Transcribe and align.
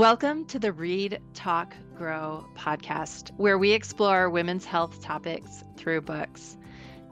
Welcome 0.00 0.46
to 0.46 0.58
the 0.58 0.72
Read, 0.72 1.20
Talk, 1.34 1.74
Grow 1.94 2.46
podcast, 2.56 3.32
where 3.36 3.58
we 3.58 3.72
explore 3.72 4.30
women's 4.30 4.64
health 4.64 5.02
topics 5.02 5.62
through 5.76 6.00
books. 6.00 6.56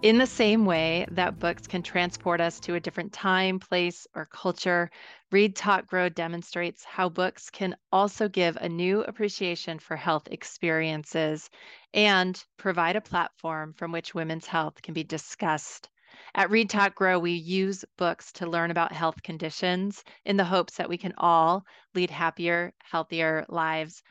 In 0.00 0.16
the 0.16 0.26
same 0.26 0.64
way 0.64 1.04
that 1.10 1.38
books 1.38 1.66
can 1.66 1.82
transport 1.82 2.40
us 2.40 2.58
to 2.60 2.76
a 2.76 2.80
different 2.80 3.12
time, 3.12 3.60
place, 3.60 4.06
or 4.14 4.24
culture, 4.24 4.90
Read, 5.30 5.54
Talk, 5.54 5.86
Grow 5.86 6.08
demonstrates 6.08 6.82
how 6.82 7.10
books 7.10 7.50
can 7.50 7.76
also 7.92 8.26
give 8.26 8.56
a 8.56 8.70
new 8.70 9.02
appreciation 9.02 9.78
for 9.78 9.94
health 9.94 10.26
experiences 10.30 11.50
and 11.92 12.42
provide 12.56 12.96
a 12.96 13.02
platform 13.02 13.74
from 13.74 13.92
which 13.92 14.14
women's 14.14 14.46
health 14.46 14.80
can 14.80 14.94
be 14.94 15.04
discussed 15.04 15.90
at 16.34 16.50
Read 16.50 16.70
Talk 16.70 16.94
Grow, 16.94 17.18
we 17.18 17.32
use 17.32 17.84
books 17.96 18.32
to 18.32 18.46
learn 18.46 18.70
about 18.70 18.92
health 18.92 19.22
conditions 19.22 20.04
in 20.24 20.36
the 20.36 20.44
hopes 20.44 20.76
that 20.76 20.88
we 20.88 20.98
can 20.98 21.14
all 21.18 21.64
lead 21.94 22.10
happier, 22.10 22.72
healthier 22.78 23.44
lives. 23.48 24.02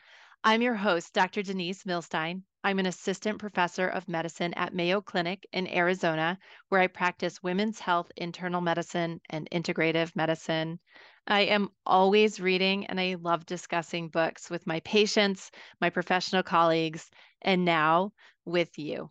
I'm 0.44 0.62
your 0.62 0.74
host, 0.74 1.12
Dr. 1.12 1.42
Denise 1.42 1.84
Millstine. 1.84 2.44
I'm 2.64 2.78
an 2.78 2.86
assistant 2.86 3.38
professor 3.38 3.88
of 3.88 4.08
medicine 4.08 4.52
at 4.54 4.74
Mayo 4.74 5.00
Clinic 5.00 5.46
in 5.52 5.68
Arizona, 5.68 6.38
where 6.68 6.80
I 6.80 6.86
practice 6.86 7.42
women's 7.42 7.78
health, 7.78 8.10
internal 8.16 8.60
medicine, 8.60 9.20
and 9.30 9.48
integrative 9.50 10.14
medicine. 10.16 10.80
I 11.26 11.42
am 11.42 11.70
always 11.86 12.40
reading 12.40 12.86
and 12.86 13.00
I 13.00 13.16
love 13.20 13.46
discussing 13.46 14.08
books 14.08 14.50
with 14.50 14.66
my 14.66 14.80
patients, 14.80 15.50
my 15.80 15.90
professional 15.90 16.42
colleagues, 16.42 17.10
and 17.42 17.64
now 17.64 18.12
with 18.44 18.78
you. 18.78 19.10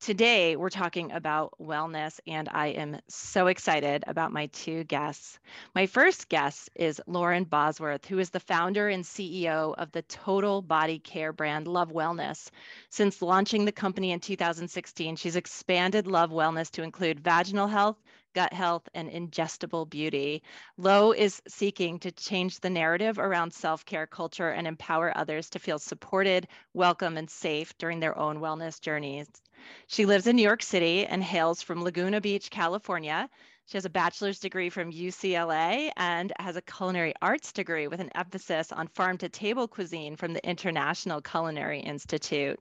Today, 0.00 0.54
we're 0.54 0.70
talking 0.70 1.10
about 1.10 1.54
wellness, 1.60 2.20
and 2.24 2.48
I 2.52 2.68
am 2.68 3.00
so 3.08 3.48
excited 3.48 4.04
about 4.06 4.32
my 4.32 4.46
two 4.46 4.84
guests. 4.84 5.40
My 5.74 5.86
first 5.86 6.28
guest 6.28 6.70
is 6.76 7.02
Lauren 7.08 7.42
Bosworth, 7.42 8.06
who 8.06 8.20
is 8.20 8.30
the 8.30 8.38
founder 8.38 8.88
and 8.88 9.02
CEO 9.02 9.74
of 9.76 9.90
the 9.90 10.02
total 10.02 10.62
body 10.62 11.00
care 11.00 11.32
brand 11.32 11.66
Love 11.66 11.90
Wellness. 11.90 12.48
Since 12.90 13.20
launching 13.20 13.64
the 13.64 13.72
company 13.72 14.12
in 14.12 14.20
2016, 14.20 15.16
she's 15.16 15.34
expanded 15.34 16.06
Love 16.06 16.30
Wellness 16.30 16.70
to 16.70 16.84
include 16.84 17.18
vaginal 17.18 17.66
health, 17.66 17.96
gut 18.34 18.52
health, 18.52 18.88
and 18.94 19.10
ingestible 19.10 19.88
beauty. 19.88 20.42
Lo 20.76 21.12
is 21.12 21.42
seeking 21.48 21.98
to 21.98 22.12
change 22.12 22.60
the 22.60 22.70
narrative 22.70 23.18
around 23.18 23.52
self 23.52 23.84
care 23.84 24.06
culture 24.06 24.50
and 24.50 24.66
empower 24.66 25.16
others 25.16 25.50
to 25.50 25.58
feel 25.58 25.78
supported, 25.78 26.48
welcome, 26.74 27.16
and 27.16 27.28
safe 27.30 27.76
during 27.78 28.00
their 28.00 28.16
own 28.18 28.40
wellness 28.40 28.80
journeys. 28.80 29.28
She 29.86 30.06
lives 30.06 30.26
in 30.26 30.36
New 30.36 30.42
York 30.42 30.62
City 30.62 31.04
and 31.06 31.22
hails 31.22 31.62
from 31.62 31.82
Laguna 31.82 32.20
Beach, 32.20 32.50
California. 32.50 33.28
She 33.66 33.76
has 33.76 33.84
a 33.84 33.90
bachelor's 33.90 34.38
degree 34.38 34.70
from 34.70 34.92
UCLA 34.92 35.90
and 35.96 36.32
has 36.38 36.56
a 36.56 36.62
culinary 36.62 37.12
arts 37.20 37.52
degree 37.52 37.86
with 37.86 38.00
an 38.00 38.10
emphasis 38.14 38.72
on 38.72 38.88
farm 38.88 39.18
to 39.18 39.28
table 39.28 39.68
cuisine 39.68 40.16
from 40.16 40.32
the 40.32 40.48
International 40.48 41.20
Culinary 41.20 41.80
Institute. 41.80 42.58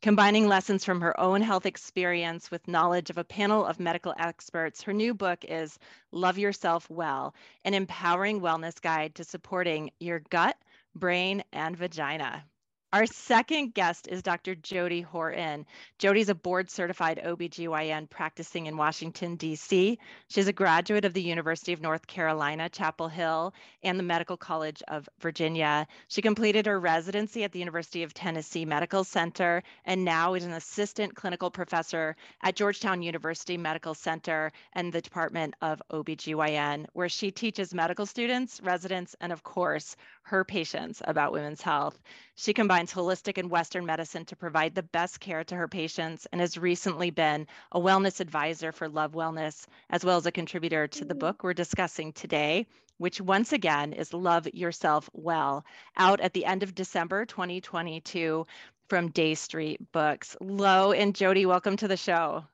Combining 0.00 0.46
lessons 0.46 0.84
from 0.84 1.00
her 1.00 1.18
own 1.18 1.40
health 1.42 1.66
experience 1.66 2.52
with 2.52 2.68
knowledge 2.68 3.10
of 3.10 3.18
a 3.18 3.24
panel 3.24 3.66
of 3.66 3.80
medical 3.80 4.14
experts, 4.16 4.80
her 4.82 4.92
new 4.92 5.12
book 5.12 5.44
is 5.44 5.76
Love 6.12 6.38
Yourself 6.38 6.88
Well, 6.88 7.34
an 7.64 7.74
empowering 7.74 8.40
wellness 8.40 8.80
guide 8.80 9.16
to 9.16 9.24
supporting 9.24 9.90
your 9.98 10.20
gut, 10.30 10.56
brain, 10.94 11.42
and 11.52 11.76
vagina. 11.76 12.44
Our 12.90 13.04
second 13.04 13.74
guest 13.74 14.08
is 14.08 14.22
Dr. 14.22 14.54
Jodie 14.54 15.04
Horton. 15.04 15.66
Jodie's 15.98 16.30
a 16.30 16.34
board 16.34 16.70
certified 16.70 17.20
OBGYN 17.22 18.08
practicing 18.08 18.64
in 18.64 18.78
Washington, 18.78 19.36
D.C. 19.36 19.98
She's 20.28 20.48
a 20.48 20.54
graduate 20.54 21.04
of 21.04 21.12
the 21.12 21.20
University 21.20 21.74
of 21.74 21.82
North 21.82 22.06
Carolina, 22.06 22.70
Chapel 22.70 23.08
Hill, 23.08 23.52
and 23.82 23.98
the 23.98 24.04
Medical 24.04 24.38
College 24.38 24.82
of 24.88 25.06
Virginia. 25.20 25.86
She 26.08 26.22
completed 26.22 26.64
her 26.64 26.80
residency 26.80 27.44
at 27.44 27.52
the 27.52 27.58
University 27.58 28.04
of 28.04 28.14
Tennessee 28.14 28.64
Medical 28.64 29.04
Center 29.04 29.62
and 29.84 30.02
now 30.02 30.32
is 30.32 30.46
an 30.46 30.52
assistant 30.52 31.14
clinical 31.14 31.50
professor 31.50 32.16
at 32.42 32.56
Georgetown 32.56 33.02
University 33.02 33.58
Medical 33.58 33.92
Center 33.92 34.50
and 34.72 34.90
the 34.90 35.02
Department 35.02 35.52
of 35.60 35.82
OBGYN, 35.90 36.86
where 36.94 37.10
she 37.10 37.30
teaches 37.30 37.74
medical 37.74 38.06
students, 38.06 38.62
residents, 38.62 39.14
and 39.20 39.30
of 39.30 39.42
course, 39.42 39.94
her 40.22 40.42
patients 40.42 41.02
about 41.04 41.32
women's 41.32 41.60
health. 41.60 41.98
She 42.34 42.54
combines 42.54 42.77
holistic 42.86 43.38
and 43.38 43.50
Western 43.50 43.84
medicine 43.84 44.24
to 44.26 44.36
provide 44.36 44.74
the 44.74 44.82
best 44.82 45.18
care 45.18 45.42
to 45.42 45.56
her 45.56 45.66
patients 45.66 46.26
and 46.30 46.40
has 46.40 46.56
recently 46.56 47.10
been 47.10 47.46
a 47.72 47.80
wellness 47.80 48.20
advisor 48.20 48.70
for 48.70 48.88
Love 48.88 49.12
Wellness, 49.12 49.66
as 49.90 50.04
well 50.04 50.16
as 50.16 50.26
a 50.26 50.32
contributor 50.32 50.86
to 50.86 51.04
the 51.04 51.14
book 51.14 51.42
we're 51.42 51.54
discussing 51.54 52.12
today, 52.12 52.66
which 52.98 53.20
once 53.20 53.52
again 53.52 53.92
is 53.92 54.14
Love 54.14 54.46
Yourself 54.54 55.10
Well, 55.12 55.64
out 55.96 56.20
at 56.20 56.32
the 56.34 56.44
end 56.44 56.62
of 56.62 56.74
December 56.74 57.24
2022 57.24 58.46
from 58.88 59.10
Dey 59.10 59.34
Street 59.34 59.80
Books. 59.92 60.36
Lo 60.40 60.92
and 60.92 61.14
Jodie, 61.14 61.46
welcome 61.46 61.76
to 61.78 61.88
the 61.88 61.96
show. 61.96 62.44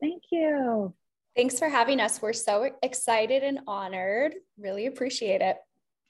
Thank 0.00 0.22
you. 0.30 0.94
Thanks 1.34 1.58
for 1.58 1.68
having 1.68 2.00
us. 2.00 2.22
We're 2.22 2.32
so 2.32 2.70
excited 2.82 3.42
and 3.42 3.60
honored. 3.66 4.34
Really 4.58 4.86
appreciate 4.86 5.42
it. 5.42 5.58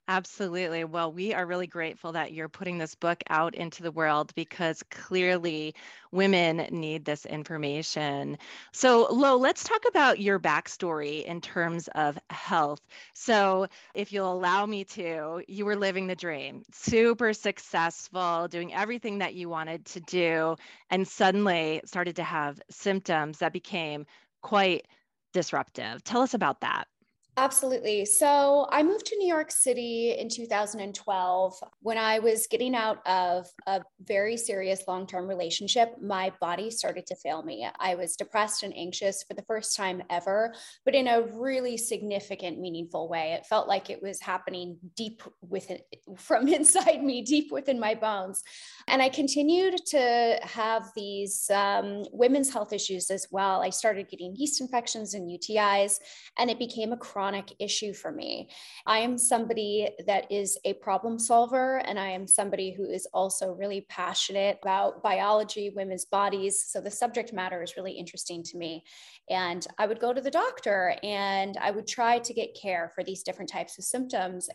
Absolutely. 0.09 0.85
Well, 0.85 1.13
we 1.13 1.35
are 1.35 1.45
really 1.45 1.67
grateful 1.67 2.13
that 2.13 2.33
you're 2.33 2.49
putting 2.49 2.79
this 2.79 2.95
book 2.95 3.23
out 3.29 3.57
into 3.57 3.83
the 3.83 3.91
world 3.91 4.33
because 4.37 4.85
clearly 4.85 5.75
women 6.13 6.59
need 6.71 7.05
this 7.05 7.27
information. 7.27 8.39
So, 8.73 9.09
Lo, 9.11 9.37
let's 9.37 9.65
talk 9.65 9.83
about 9.89 10.21
your 10.21 10.39
backstory 10.39 11.25
in 11.25 11.41
terms 11.41 11.89
of 11.97 12.17
health. 12.31 12.81
So, 13.15 13.67
if 13.95 14.13
you'll 14.13 14.33
allow 14.33 14.65
me 14.65 14.85
to, 14.85 15.43
you 15.49 15.65
were 15.65 15.75
living 15.77 16.07
the 16.07 16.15
dream, 16.15 16.63
super 16.73 17.33
successful, 17.33 18.47
doing 18.47 18.73
everything 18.73 19.19
that 19.19 19.35
you 19.35 19.49
wanted 19.49 19.87
to 19.87 20.01
do, 20.01 20.55
and 20.89 21.07
suddenly 21.09 21.81
started 21.85 22.15
to 22.17 22.23
have 22.23 22.61
symptoms 22.71 23.39
that 23.39 23.53
became 23.53 24.07
quite 24.41 24.87
disruptive. 25.33 26.05
Tell 26.05 26.23
us 26.23 26.35
about 26.35 26.61
that. 26.61 26.87
Absolutely. 27.39 28.07
So 28.07 28.67
I 28.73 28.83
moved 28.83 29.05
to 29.07 29.17
New 29.19 29.29
York 29.29 29.51
City 29.51 30.17
in 30.19 30.31
2012. 30.31 31.55
When 31.81 31.99
I 31.99 32.19
was 32.19 32.47
getting 32.47 32.75
out 32.75 33.07
of 33.07 33.47
a 33.67 33.83
very 34.03 34.39
serious 34.39 34.85
long 34.89 35.07
term 35.07 35.29
relationship, 35.29 35.97
my 36.01 36.33
body 36.41 36.71
started 36.71 37.07
to 37.09 37.17
fail 37.17 37.43
me. 37.43 37.69
I 37.79 37.95
was 37.95 38.17
depressed 38.17 38.63
and 38.63 38.75
anxious 38.75 39.23
for 39.23 39.35
the 39.35 39.43
first 39.43 39.77
time 39.77 40.03
ever, 40.09 40.55
but 40.87 40.95
in 40.95 41.09
a 41.09 41.27
really 41.35 41.77
significant, 41.77 42.59
meaningful 42.59 43.07
way. 43.07 43.35
It 43.35 43.45
felt 43.45 43.69
like 43.69 43.91
it 43.91 44.03
was 44.03 44.19
happening 44.19 44.79
deep 44.97 45.23
within, 45.47 45.81
from 46.17 46.49
inside 46.53 47.05
me, 47.05 47.21
deep 47.21 47.53
within 47.53 47.79
my 47.79 47.95
bones. 47.95 48.43
And 48.89 49.03
I 49.03 49.11
continued 49.11 49.77
to 49.89 50.39
have 50.43 50.91
these 50.97 51.51
um, 51.51 52.05
women's 52.13 52.51
health 52.51 52.73
issues 52.73 53.11
as 53.11 53.27
well. 53.31 53.61
I 53.61 53.69
started 53.69 54.09
getting 54.09 54.35
yeast 54.37 54.63
infections 54.63 55.13
and 55.13 55.29
UTIs, 55.31 55.97
and 56.39 56.49
it 56.49 56.59
became 56.59 56.93
a 56.93 56.97
chronic 56.97 57.26
chronic 57.27 57.53
issue 57.59 57.93
for 57.93 58.13
me. 58.13 58.49
I 58.87 59.01
am 59.01 59.19
somebody 59.19 59.89
that 60.07 60.31
is 60.31 60.57
a 60.65 60.75
problem 60.75 61.19
solver, 61.19 61.79
and 61.79 61.99
I 61.99 62.11
am 62.11 62.29
somebody 62.29 62.71
who 62.71 62.85
is 62.85 63.09
also 63.13 63.53
really 63.53 63.81
passionate 63.89 64.61
about 64.63 65.03
biology, 65.03 65.71
women's 65.75 66.05
bodies. 66.05 66.65
So 66.69 66.81
the 66.81 66.91
subject 66.91 67.33
matter 67.33 67.65
is 67.65 67.77
really 67.77 67.95
interesting 67.95 68.45
to 68.45 68.57
me. 68.57 68.85
And 69.29 69.67
I 69.77 69.89
would 69.89 69.99
go 69.99 70.13
to 70.13 70.21
the 70.21 70.31
doctor 70.31 70.95
and 71.03 71.57
I 71.61 71.73
would 71.73 71.89
try 71.89 72.21
to 72.21 72.33
get 72.33 72.57
care 72.61 72.93
for 72.95 73.03
these 73.03 73.25
different 73.25 73.51
types 73.51 73.77
of 73.77 73.85
symptoms 73.85 74.49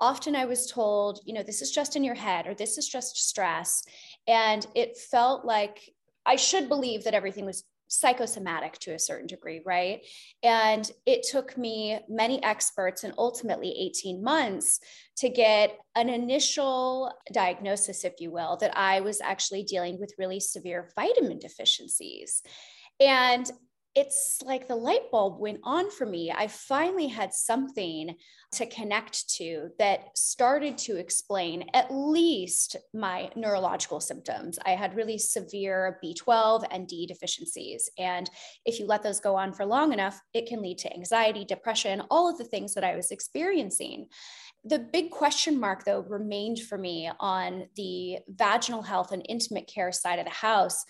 often 0.00 0.36
I 0.36 0.44
was 0.44 0.70
told, 0.70 1.18
you 1.24 1.34
know, 1.34 1.42
this 1.42 1.60
is 1.60 1.72
just 1.72 1.96
in 1.96 2.04
your 2.04 2.14
head 2.14 2.46
or 2.46 2.54
this 2.54 2.78
is 2.78 2.88
just 2.88 3.16
stress. 3.16 3.82
And 4.28 4.64
it 4.76 4.96
felt 4.96 5.44
like 5.44 5.92
I 6.24 6.36
should 6.36 6.68
believe 6.68 7.02
that 7.02 7.14
everything 7.14 7.44
was 7.44 7.64
psychosomatic 7.88 8.78
to 8.80 8.92
a 8.92 8.98
certain 8.98 9.26
degree, 9.26 9.60
right? 9.64 10.06
And 10.42 10.90
it 11.06 11.26
took 11.28 11.56
me 11.56 11.98
many 12.08 12.42
experts 12.42 13.04
and 13.04 13.14
ultimately 13.18 13.74
18 13.78 14.22
months 14.22 14.80
to 15.16 15.28
get 15.28 15.76
an 15.96 16.08
initial 16.08 17.12
diagnosis, 17.32 18.04
if 18.04 18.14
you 18.20 18.30
will, 18.30 18.56
that 18.58 18.76
I 18.76 19.00
was 19.00 19.20
actually 19.20 19.64
dealing 19.64 19.98
with 19.98 20.14
really 20.18 20.40
severe 20.40 20.90
vitamin 20.94 21.38
deficiencies. 21.38 22.42
And 23.00 23.50
it's 23.98 24.40
like 24.44 24.68
the 24.68 24.76
light 24.76 25.10
bulb 25.10 25.40
went 25.40 25.58
on 25.64 25.90
for 25.90 26.06
me. 26.06 26.30
I 26.30 26.46
finally 26.46 27.08
had 27.08 27.34
something 27.34 28.14
to 28.52 28.66
connect 28.66 29.28
to 29.38 29.70
that 29.80 30.16
started 30.16 30.78
to 30.78 30.96
explain 30.96 31.68
at 31.74 31.92
least 31.92 32.76
my 32.94 33.28
neurological 33.34 33.98
symptoms. 33.98 34.56
I 34.64 34.76
had 34.76 34.94
really 34.94 35.18
severe 35.18 35.98
B12 36.02 36.64
and 36.70 36.86
D 36.86 37.06
deficiencies. 37.06 37.90
And 37.98 38.30
if 38.64 38.78
you 38.78 38.86
let 38.86 39.02
those 39.02 39.18
go 39.18 39.34
on 39.34 39.52
for 39.52 39.66
long 39.66 39.92
enough, 39.92 40.20
it 40.32 40.46
can 40.46 40.62
lead 40.62 40.78
to 40.78 40.94
anxiety, 40.94 41.44
depression, 41.44 42.00
all 42.08 42.30
of 42.30 42.38
the 42.38 42.44
things 42.44 42.74
that 42.74 42.84
I 42.84 42.94
was 42.94 43.10
experiencing. 43.10 44.06
The 44.62 44.78
big 44.78 45.10
question 45.10 45.58
mark, 45.58 45.84
though, 45.84 46.04
remained 46.08 46.60
for 46.60 46.78
me 46.78 47.10
on 47.18 47.66
the 47.74 48.18
vaginal 48.28 48.82
health 48.82 49.10
and 49.10 49.26
intimate 49.28 49.66
care 49.66 49.90
side 49.90 50.20
of 50.20 50.24
the 50.24 50.30
house 50.30 50.84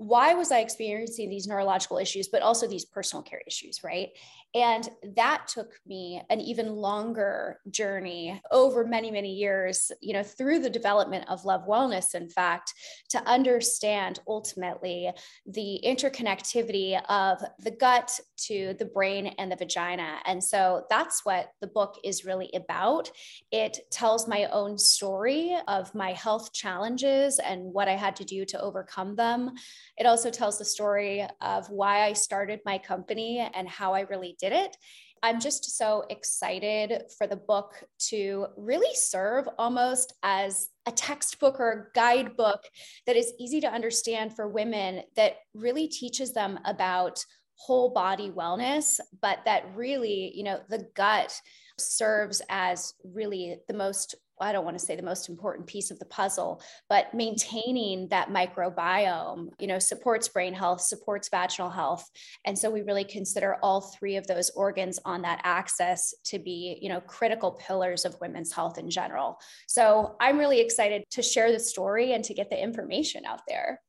why 0.00 0.32
was 0.32 0.50
I 0.50 0.60
experiencing 0.60 1.28
these 1.28 1.46
neurological 1.46 1.98
issues, 1.98 2.28
but 2.28 2.40
also 2.40 2.66
these 2.66 2.86
personal 2.86 3.22
care 3.22 3.42
issues, 3.46 3.84
right? 3.84 4.08
And 4.54 4.88
that 5.14 5.46
took 5.46 5.74
me 5.86 6.22
an 6.30 6.40
even 6.40 6.74
longer 6.74 7.60
journey 7.70 8.40
over 8.50 8.86
many, 8.86 9.10
many 9.10 9.34
years, 9.34 9.92
you 10.00 10.14
know, 10.14 10.22
through 10.22 10.60
the 10.60 10.70
development 10.70 11.26
of 11.28 11.44
Love 11.44 11.66
Wellness, 11.68 12.14
in 12.14 12.30
fact, 12.30 12.72
to 13.10 13.22
understand 13.28 14.20
ultimately 14.26 15.12
the 15.44 15.80
interconnectivity 15.84 16.98
of 17.10 17.44
the 17.58 17.70
gut 17.70 18.18
to 18.46 18.74
the 18.78 18.86
brain 18.86 19.26
and 19.38 19.52
the 19.52 19.56
vagina. 19.56 20.16
And 20.24 20.42
so 20.42 20.86
that's 20.88 21.26
what 21.26 21.52
the 21.60 21.66
book 21.66 21.96
is 22.02 22.24
really 22.24 22.50
about. 22.54 23.10
It 23.52 23.78
tells 23.90 24.26
my 24.26 24.46
own 24.46 24.78
story 24.78 25.54
of 25.68 25.94
my 25.94 26.12
health 26.12 26.54
challenges 26.54 27.38
and 27.38 27.72
what 27.74 27.86
I 27.86 27.96
had 27.96 28.16
to 28.16 28.24
do 28.24 28.46
to 28.46 28.60
overcome 28.60 29.14
them. 29.14 29.52
It 30.00 30.06
also 30.06 30.30
tells 30.30 30.58
the 30.58 30.64
story 30.64 31.26
of 31.42 31.68
why 31.68 32.06
I 32.06 32.14
started 32.14 32.60
my 32.64 32.78
company 32.78 33.38
and 33.52 33.68
how 33.68 33.92
I 33.92 34.00
really 34.00 34.34
did 34.40 34.50
it. 34.50 34.74
I'm 35.22 35.38
just 35.38 35.76
so 35.76 36.04
excited 36.08 37.02
for 37.18 37.26
the 37.26 37.36
book 37.36 37.84
to 38.08 38.46
really 38.56 38.94
serve 38.94 39.46
almost 39.58 40.14
as 40.22 40.70
a 40.86 40.92
textbook 40.92 41.60
or 41.60 41.70
a 41.70 41.94
guidebook 41.94 42.64
that 43.06 43.16
is 43.16 43.34
easy 43.38 43.60
to 43.60 43.70
understand 43.70 44.34
for 44.34 44.48
women 44.48 45.02
that 45.16 45.34
really 45.52 45.86
teaches 45.86 46.32
them 46.32 46.58
about 46.64 47.22
whole 47.56 47.92
body 47.92 48.30
wellness, 48.30 48.98
but 49.20 49.40
that 49.44 49.66
really, 49.76 50.32
you 50.34 50.44
know, 50.44 50.60
the 50.70 50.88
gut 50.96 51.38
serves 51.78 52.40
as 52.48 52.94
really 53.04 53.58
the 53.68 53.74
most 53.74 54.14
I 54.40 54.52
don't 54.52 54.64
want 54.64 54.78
to 54.78 54.84
say 54.84 54.96
the 54.96 55.02
most 55.02 55.28
important 55.28 55.66
piece 55.66 55.90
of 55.90 55.98
the 55.98 56.04
puzzle, 56.06 56.62
but 56.88 57.12
maintaining 57.14 58.08
that 58.08 58.28
microbiome, 58.28 59.48
you 59.58 59.66
know, 59.66 59.78
supports 59.78 60.28
brain 60.28 60.54
health, 60.54 60.80
supports 60.80 61.28
vaginal 61.28 61.70
health. 61.70 62.08
And 62.44 62.58
so 62.58 62.70
we 62.70 62.82
really 62.82 63.04
consider 63.04 63.56
all 63.62 63.80
three 63.80 64.16
of 64.16 64.26
those 64.26 64.50
organs 64.50 64.98
on 65.04 65.22
that 65.22 65.40
axis 65.44 66.14
to 66.24 66.38
be, 66.38 66.78
you 66.80 66.88
know, 66.88 67.00
critical 67.00 67.52
pillars 67.52 68.04
of 68.04 68.16
women's 68.20 68.52
health 68.52 68.78
in 68.78 68.90
general. 68.90 69.38
So 69.66 70.16
I'm 70.20 70.38
really 70.38 70.60
excited 70.60 71.04
to 71.10 71.22
share 71.22 71.52
the 71.52 71.60
story 71.60 72.12
and 72.12 72.24
to 72.24 72.34
get 72.34 72.50
the 72.50 72.62
information 72.62 73.24
out 73.26 73.40
there. 73.48 73.80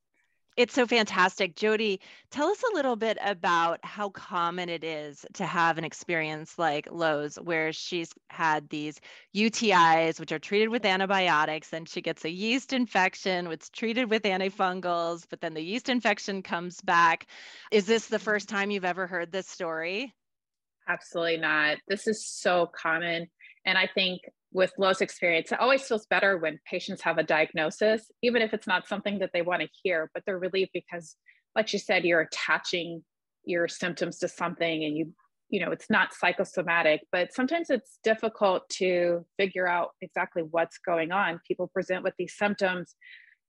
It's 0.57 0.73
so 0.73 0.85
fantastic. 0.85 1.55
Jodie, 1.55 1.99
tell 2.29 2.49
us 2.49 2.61
a 2.61 2.75
little 2.75 2.97
bit 2.97 3.17
about 3.21 3.79
how 3.83 4.09
common 4.09 4.67
it 4.67 4.83
is 4.83 5.25
to 5.33 5.45
have 5.45 5.77
an 5.77 5.85
experience 5.85 6.59
like 6.59 6.89
Lo's, 6.91 7.37
where 7.37 7.71
she's 7.71 8.13
had 8.29 8.67
these 8.69 8.99
UTIs, 9.33 10.19
which 10.19 10.33
are 10.33 10.39
treated 10.39 10.67
with 10.67 10.85
antibiotics, 10.85 11.71
and 11.71 11.87
she 11.87 12.01
gets 12.01 12.25
a 12.25 12.29
yeast 12.29 12.73
infection, 12.73 13.47
which 13.47 13.61
is 13.61 13.69
treated 13.69 14.09
with 14.09 14.23
antifungals, 14.23 15.25
but 15.29 15.39
then 15.39 15.53
the 15.53 15.61
yeast 15.61 15.87
infection 15.87 16.43
comes 16.43 16.81
back. 16.81 17.27
Is 17.71 17.85
this 17.85 18.07
the 18.07 18.19
first 18.19 18.49
time 18.49 18.71
you've 18.71 18.83
ever 18.83 19.07
heard 19.07 19.31
this 19.31 19.47
story? 19.47 20.13
Absolutely 20.87 21.37
not. 21.37 21.77
This 21.87 22.07
is 22.07 22.27
so 22.27 22.69
common. 22.75 23.27
And 23.65 23.77
I 23.77 23.87
think 23.87 24.21
with 24.51 24.73
Lo's 24.77 25.01
experience, 25.01 25.51
it 25.51 25.59
always 25.59 25.83
feels 25.83 26.05
better 26.07 26.37
when 26.37 26.59
patients 26.69 27.01
have 27.01 27.17
a 27.17 27.23
diagnosis, 27.23 28.11
even 28.21 28.41
if 28.41 28.53
it's 28.53 28.67
not 28.67 28.87
something 28.87 29.19
that 29.19 29.31
they 29.33 29.41
want 29.41 29.61
to 29.61 29.69
hear, 29.83 30.09
but 30.13 30.23
they're 30.25 30.37
relieved 30.37 30.71
because, 30.73 31.15
like 31.55 31.71
you 31.71 31.79
said, 31.79 32.03
you're 32.03 32.21
attaching 32.21 33.03
your 33.45 33.67
symptoms 33.67 34.17
to 34.19 34.27
something 34.27 34.83
and 34.83 34.97
you, 34.97 35.13
you 35.49 35.59
know, 35.59 35.71
it's 35.71 35.89
not 35.89 36.13
psychosomatic, 36.13 37.01
but 37.11 37.33
sometimes 37.33 37.69
it's 37.69 37.97
difficult 38.03 38.67
to 38.69 39.25
figure 39.37 39.67
out 39.67 39.91
exactly 40.01 40.43
what's 40.43 40.77
going 40.77 41.11
on. 41.11 41.39
People 41.47 41.67
present 41.67 42.03
with 42.03 42.13
these 42.17 42.35
symptoms, 42.37 42.95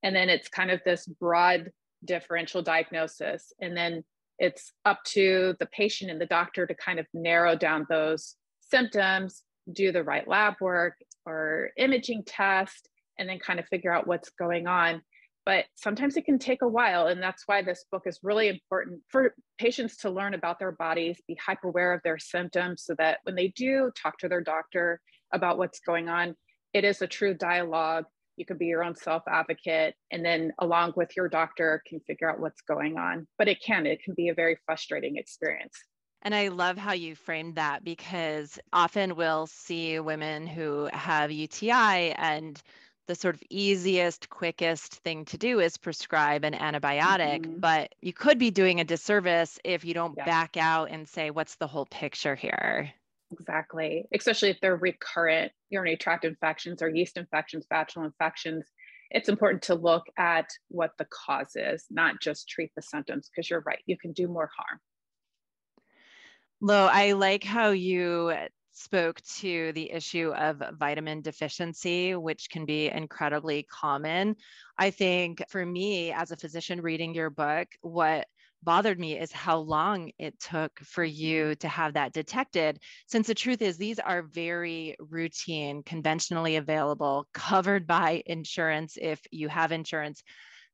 and 0.02 0.14
then 0.14 0.28
it's 0.28 0.48
kind 0.48 0.70
of 0.70 0.80
this 0.84 1.06
broad 1.06 1.70
differential 2.04 2.62
diagnosis. 2.62 3.52
And 3.60 3.76
then 3.76 4.04
it's 4.38 4.72
up 4.84 5.00
to 5.04 5.54
the 5.60 5.66
patient 5.66 6.10
and 6.10 6.20
the 6.20 6.26
doctor 6.26 6.66
to 6.66 6.74
kind 6.74 6.98
of 6.98 7.06
narrow 7.14 7.56
down 7.56 7.86
those 7.88 8.36
symptoms 8.60 9.42
do 9.70 9.92
the 9.92 10.02
right 10.02 10.26
lab 10.26 10.54
work 10.60 10.94
or 11.26 11.70
imaging 11.76 12.24
test 12.24 12.88
and 13.18 13.28
then 13.28 13.38
kind 13.38 13.60
of 13.60 13.66
figure 13.68 13.92
out 13.92 14.06
what's 14.06 14.30
going 14.30 14.66
on. 14.66 15.02
But 15.44 15.64
sometimes 15.74 16.16
it 16.16 16.24
can 16.24 16.38
take 16.38 16.62
a 16.62 16.68
while. 16.68 17.08
And 17.08 17.20
that's 17.20 17.42
why 17.46 17.62
this 17.62 17.84
book 17.90 18.02
is 18.06 18.20
really 18.22 18.48
important 18.48 19.00
for 19.08 19.34
patients 19.58 19.96
to 19.98 20.10
learn 20.10 20.34
about 20.34 20.58
their 20.58 20.72
bodies, 20.72 21.20
be 21.26 21.36
hyper 21.44 21.68
aware 21.68 21.92
of 21.92 22.00
their 22.04 22.18
symptoms 22.18 22.84
so 22.84 22.94
that 22.98 23.18
when 23.24 23.34
they 23.34 23.48
do 23.48 23.90
talk 24.00 24.18
to 24.18 24.28
their 24.28 24.40
doctor 24.40 25.00
about 25.32 25.58
what's 25.58 25.80
going 25.80 26.08
on, 26.08 26.36
it 26.72 26.84
is 26.84 27.02
a 27.02 27.08
true 27.08 27.34
dialogue. 27.34 28.04
You 28.36 28.46
can 28.46 28.56
be 28.56 28.66
your 28.66 28.84
own 28.84 28.94
self 28.94 29.24
advocate 29.28 29.94
and 30.10 30.24
then, 30.24 30.52
along 30.58 30.94
with 30.96 31.10
your 31.16 31.28
doctor, 31.28 31.82
can 31.86 32.00
figure 32.00 32.30
out 32.30 32.40
what's 32.40 32.62
going 32.62 32.96
on. 32.96 33.26
But 33.36 33.48
it 33.48 33.62
can, 33.64 33.84
it 33.84 34.02
can 34.02 34.14
be 34.14 34.28
a 34.28 34.34
very 34.34 34.56
frustrating 34.64 35.16
experience. 35.16 35.76
And 36.22 36.34
I 36.34 36.48
love 36.48 36.78
how 36.78 36.92
you 36.92 37.16
framed 37.16 37.56
that 37.56 37.82
because 37.82 38.58
often 38.72 39.16
we'll 39.16 39.48
see 39.48 39.98
women 39.98 40.46
who 40.46 40.88
have 40.92 41.32
UTI 41.32 42.12
and 42.12 42.60
the 43.08 43.14
sort 43.16 43.34
of 43.34 43.42
easiest, 43.50 44.30
quickest 44.30 44.94
thing 44.96 45.24
to 45.26 45.36
do 45.36 45.58
is 45.58 45.76
prescribe 45.76 46.44
an 46.44 46.54
antibiotic, 46.54 47.42
mm-hmm. 47.42 47.58
but 47.58 47.92
you 48.00 48.12
could 48.12 48.38
be 48.38 48.50
doing 48.50 48.78
a 48.80 48.84
disservice 48.84 49.58
if 49.64 49.84
you 49.84 49.94
don't 49.94 50.14
yeah. 50.16 50.24
back 50.24 50.56
out 50.56 50.90
and 50.90 51.08
say, 51.08 51.30
what's 51.30 51.56
the 51.56 51.66
whole 51.66 51.86
picture 51.86 52.36
here? 52.36 52.92
Exactly. 53.32 54.04
Especially 54.14 54.50
if 54.50 54.58
they're 54.60 54.76
recurrent 54.76 55.50
urinary 55.70 55.96
tract 55.96 56.24
infections 56.24 56.82
or 56.82 56.88
yeast 56.88 57.16
infections, 57.16 57.66
vaginal 57.68 58.06
infections. 58.06 58.66
It's 59.10 59.28
important 59.28 59.62
to 59.64 59.74
look 59.74 60.04
at 60.16 60.48
what 60.68 60.92
the 60.98 61.06
cause 61.06 61.56
is, 61.56 61.84
not 61.90 62.20
just 62.22 62.48
treat 62.48 62.70
the 62.76 62.82
symptoms, 62.82 63.28
because 63.28 63.50
you're 63.50 63.62
right, 63.66 63.80
you 63.86 63.98
can 63.98 64.12
do 64.12 64.28
more 64.28 64.50
harm. 64.56 64.80
Lo, 66.64 66.86
I 66.86 67.10
like 67.10 67.42
how 67.42 67.70
you 67.70 68.32
spoke 68.70 69.20
to 69.40 69.72
the 69.72 69.90
issue 69.90 70.32
of 70.32 70.62
vitamin 70.78 71.20
deficiency, 71.20 72.14
which 72.14 72.48
can 72.50 72.64
be 72.64 72.88
incredibly 72.88 73.64
common. 73.64 74.36
I 74.78 74.92
think 74.92 75.42
for 75.48 75.66
me, 75.66 76.12
as 76.12 76.30
a 76.30 76.36
physician 76.36 76.80
reading 76.80 77.14
your 77.14 77.30
book, 77.30 77.66
what 77.80 78.28
bothered 78.62 79.00
me 79.00 79.18
is 79.18 79.32
how 79.32 79.58
long 79.58 80.12
it 80.20 80.38
took 80.38 80.78
for 80.84 81.02
you 81.02 81.56
to 81.56 81.66
have 81.66 81.94
that 81.94 82.12
detected. 82.12 82.78
Since 83.08 83.26
the 83.26 83.34
truth 83.34 83.60
is, 83.60 83.76
these 83.76 83.98
are 83.98 84.22
very 84.22 84.94
routine, 85.00 85.82
conventionally 85.82 86.54
available, 86.54 87.26
covered 87.34 87.88
by 87.88 88.22
insurance 88.26 88.96
if 89.02 89.20
you 89.32 89.48
have 89.48 89.72
insurance 89.72 90.22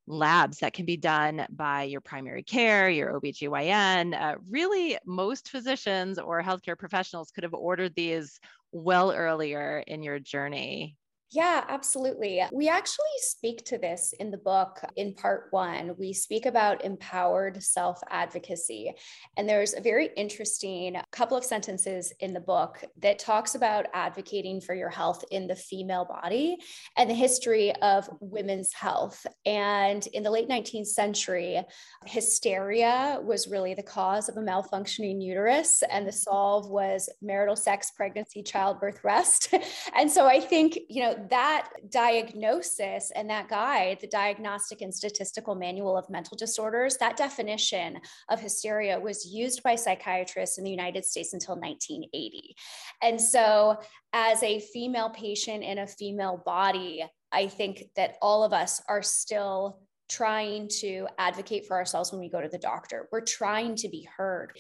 labs 0.09 0.59
that 0.59 0.73
can 0.73 0.85
be 0.85 0.97
done 0.97 1.47
by 1.51 1.85
your 1.85 2.01
primary 2.01 2.43
care, 2.43 2.91
your 2.91 3.21
OBGYN. 3.21 4.21
Uh, 4.21 4.37
really, 4.51 4.99
most 5.07 5.51
physicians 5.51 6.19
or 6.19 6.43
healthcare 6.43 6.79
professionals 6.79 7.31
could 7.31 7.45
have 7.45 7.55
ordered 7.55 7.95
these 7.95 8.41
well 8.73 9.13
earlier 9.13 9.85
in 9.87 10.03
your 10.03 10.19
journey. 10.19 10.98
Yeah, 11.31 11.63
absolutely. 11.69 12.43
We 12.53 12.71
actually 12.71 13.05
speak 13.19 13.63
to 13.67 13.77
this 13.77 14.15
in 14.19 14.31
the 14.31 14.39
book 14.39 14.81
in 14.97 15.13
part 15.13 15.49
one. 15.51 15.95
We 15.99 16.15
speak 16.15 16.47
about 16.47 16.87
empowered 16.87 17.63
self 17.63 18.01
advocacy. 18.09 18.95
And 19.37 19.47
there's 19.47 19.75
a 19.75 19.83
very 19.83 20.09
interesting 20.17 20.97
couple 21.13 21.37
of 21.37 21.45
sentences 21.45 22.15
in 22.21 22.33
the 22.33 22.41
book 22.41 22.83
that 23.03 23.19
talks 23.19 23.55
about 23.55 23.87
advocating 23.93 24.63
for 24.63 24.75
your 24.75 24.89
health 24.89 25.23
in 25.31 25.47
the 25.47 25.55
female 25.55 26.07
body 26.07 26.57
and 26.97 27.11
the 27.11 27.15
history 27.15 27.75
of 27.83 28.09
women's 28.21 28.73
health. 28.73 29.27
And 29.45 30.07
in 30.07 30.23
the 30.23 30.31
late 30.31 30.49
19th 30.49 30.87
century, 30.87 31.61
hysteria 32.07 33.21
was 33.23 33.49
really 33.49 33.75
the 33.75 33.83
cause 33.83 34.31
of 34.31 34.39
a 34.39 34.41
malfunctioning 34.41 35.23
uterus, 35.23 35.83
and 35.91 36.07
the 36.07 36.13
solve 36.13 36.71
was 36.71 37.11
marital 37.21 37.57
sex, 37.57 37.91
pregnancy, 37.91 38.43
childbirth, 38.43 39.05
rest. 39.05 39.53
and 39.95 40.11
so 40.11 40.27
I 40.27 40.41
think, 40.41 40.79
you 40.89 41.03
know, 41.03 41.18
that 41.31 41.69
diagnosis 41.91 43.11
and 43.15 43.29
that 43.31 43.49
guide, 43.49 43.99
the 44.01 44.07
Diagnostic 44.07 44.81
and 44.81 44.95
Statistical 44.95 45.55
Manual 45.55 45.97
of 45.97 46.09
Mental 46.09 46.37
Disorders, 46.37 46.97
that 46.97 47.17
definition 47.17 47.99
of 48.29 48.41
hysteria 48.41 48.99
was 48.99 49.27
used 49.27 49.63
by 49.63 49.75
psychiatrists 49.75 50.59
in 50.59 50.65
the 50.65 50.71
United 50.71 51.05
States 51.05 51.33
until 51.33 51.55
1980. 51.55 52.55
And 53.03 53.21
so, 53.21 53.79
as 54.13 54.43
a 54.43 54.61
female 54.61 55.11
patient 55.11 55.63
in 55.63 55.79
a 55.79 55.87
female 55.87 56.43
body, 56.45 57.05
I 57.33 57.49
think 57.49 57.85
that 57.97 58.17
all 58.23 58.45
of 58.45 58.53
us 58.53 58.81
are 58.89 59.03
still 59.03 59.81
trying 60.09 60.69
to 60.81 61.07
advocate 61.19 61.67
for 61.67 61.77
ourselves 61.77 62.11
when 62.11 62.21
we 62.21 62.31
go 62.31 62.41
to 62.41 62.49
the 62.49 62.59
doctor. 62.59 63.09
We're 63.13 63.21
trying 63.21 63.77
to 63.77 63.89
be 63.89 64.09
heard. 64.17 64.53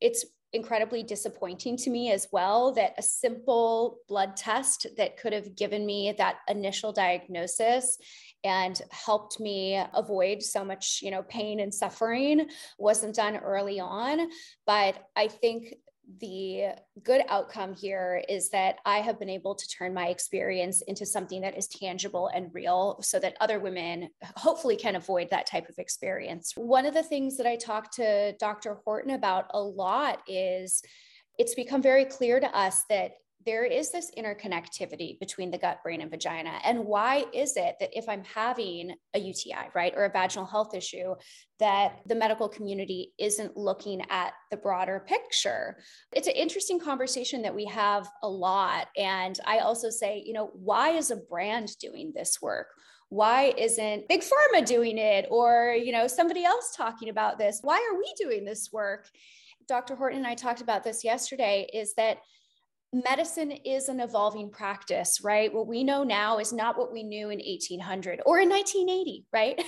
It's 0.00 0.24
incredibly 0.54 1.02
disappointing 1.02 1.76
to 1.76 1.90
me 1.90 2.12
as 2.12 2.28
well 2.32 2.72
that 2.72 2.94
a 2.96 3.02
simple 3.02 3.98
blood 4.08 4.36
test 4.36 4.86
that 4.96 5.16
could 5.16 5.32
have 5.32 5.56
given 5.56 5.84
me 5.84 6.14
that 6.16 6.36
initial 6.48 6.92
diagnosis 6.92 7.98
and 8.44 8.80
helped 8.90 9.40
me 9.40 9.82
avoid 9.94 10.42
so 10.42 10.64
much 10.64 11.00
you 11.02 11.10
know 11.10 11.22
pain 11.22 11.60
and 11.60 11.74
suffering 11.74 12.46
wasn't 12.78 13.14
done 13.14 13.36
early 13.36 13.80
on. 13.80 14.28
But 14.66 15.08
i 15.16 15.28
think 15.28 15.74
the 16.20 16.74
good 17.02 17.22
outcome 17.28 17.74
here 17.74 18.22
is 18.28 18.50
that 18.50 18.76
I 18.84 18.98
have 18.98 19.18
been 19.18 19.30
able 19.30 19.54
to 19.54 19.68
turn 19.68 19.94
my 19.94 20.08
experience 20.08 20.82
into 20.82 21.06
something 21.06 21.40
that 21.40 21.56
is 21.56 21.66
tangible 21.66 22.28
and 22.28 22.50
real 22.52 22.98
so 23.02 23.18
that 23.20 23.36
other 23.40 23.58
women 23.58 24.10
hopefully 24.36 24.76
can 24.76 24.96
avoid 24.96 25.30
that 25.30 25.46
type 25.46 25.68
of 25.68 25.78
experience. 25.78 26.52
One 26.56 26.86
of 26.86 26.94
the 26.94 27.02
things 27.02 27.36
that 27.38 27.46
I 27.46 27.56
talk 27.56 27.90
to 27.92 28.34
Dr. 28.38 28.78
Horton 28.84 29.14
about 29.14 29.46
a 29.54 29.60
lot 29.60 30.20
is 30.28 30.82
it's 31.38 31.54
become 31.54 31.82
very 31.82 32.04
clear 32.04 32.38
to 32.38 32.56
us 32.56 32.84
that 32.90 33.12
there 33.46 33.64
is 33.64 33.90
this 33.90 34.10
interconnectivity 34.16 35.18
between 35.18 35.50
the 35.50 35.58
gut, 35.58 35.82
brain, 35.82 36.00
and 36.00 36.10
vagina. 36.10 36.58
And 36.64 36.84
why 36.84 37.24
is 37.32 37.56
it 37.56 37.76
that 37.80 37.96
if 37.96 38.08
I'm 38.08 38.24
having 38.24 38.94
a 39.14 39.18
UTI, 39.18 39.68
right, 39.74 39.92
or 39.96 40.04
a 40.04 40.10
vaginal 40.10 40.46
health 40.46 40.74
issue, 40.74 41.14
that 41.58 41.98
the 42.06 42.14
medical 42.14 42.48
community 42.48 43.12
isn't 43.18 43.56
looking 43.56 44.02
at 44.10 44.32
the 44.50 44.56
broader 44.56 45.04
picture? 45.06 45.78
It's 46.12 46.28
an 46.28 46.34
interesting 46.34 46.80
conversation 46.80 47.42
that 47.42 47.54
we 47.54 47.66
have 47.66 48.08
a 48.22 48.28
lot. 48.28 48.88
And 48.96 49.38
I 49.44 49.58
also 49.58 49.90
say, 49.90 50.22
you 50.24 50.32
know, 50.32 50.50
why 50.54 50.90
is 50.90 51.10
a 51.10 51.16
brand 51.16 51.70
doing 51.78 52.12
this 52.14 52.40
work? 52.40 52.68
why 53.10 53.54
isn't 53.58 54.08
big 54.08 54.22
pharma 54.22 54.64
doing 54.64 54.98
it 54.98 55.26
or 55.30 55.76
you 55.78 55.92
know 55.92 56.06
somebody 56.06 56.44
else 56.44 56.74
talking 56.76 57.10
about 57.10 57.38
this 57.38 57.60
why 57.62 57.76
are 57.76 57.98
we 57.98 58.12
doing 58.18 58.44
this 58.44 58.70
work 58.72 59.08
dr 59.68 59.94
horton 59.94 60.18
and 60.18 60.26
i 60.26 60.34
talked 60.34 60.60
about 60.60 60.82
this 60.82 61.04
yesterday 61.04 61.68
is 61.72 61.94
that 61.94 62.18
medicine 62.94 63.50
is 63.50 63.88
an 63.88 63.98
evolving 63.98 64.50
practice, 64.50 65.20
right? 65.22 65.52
What 65.52 65.66
we 65.66 65.82
know 65.82 66.04
now 66.04 66.38
is 66.38 66.52
not 66.52 66.78
what 66.78 66.92
we 66.92 67.02
knew 67.02 67.30
in 67.30 67.38
1800 67.38 68.20
or 68.24 68.38
in 68.38 68.48
1980, 68.48 69.26
right? 69.32 69.58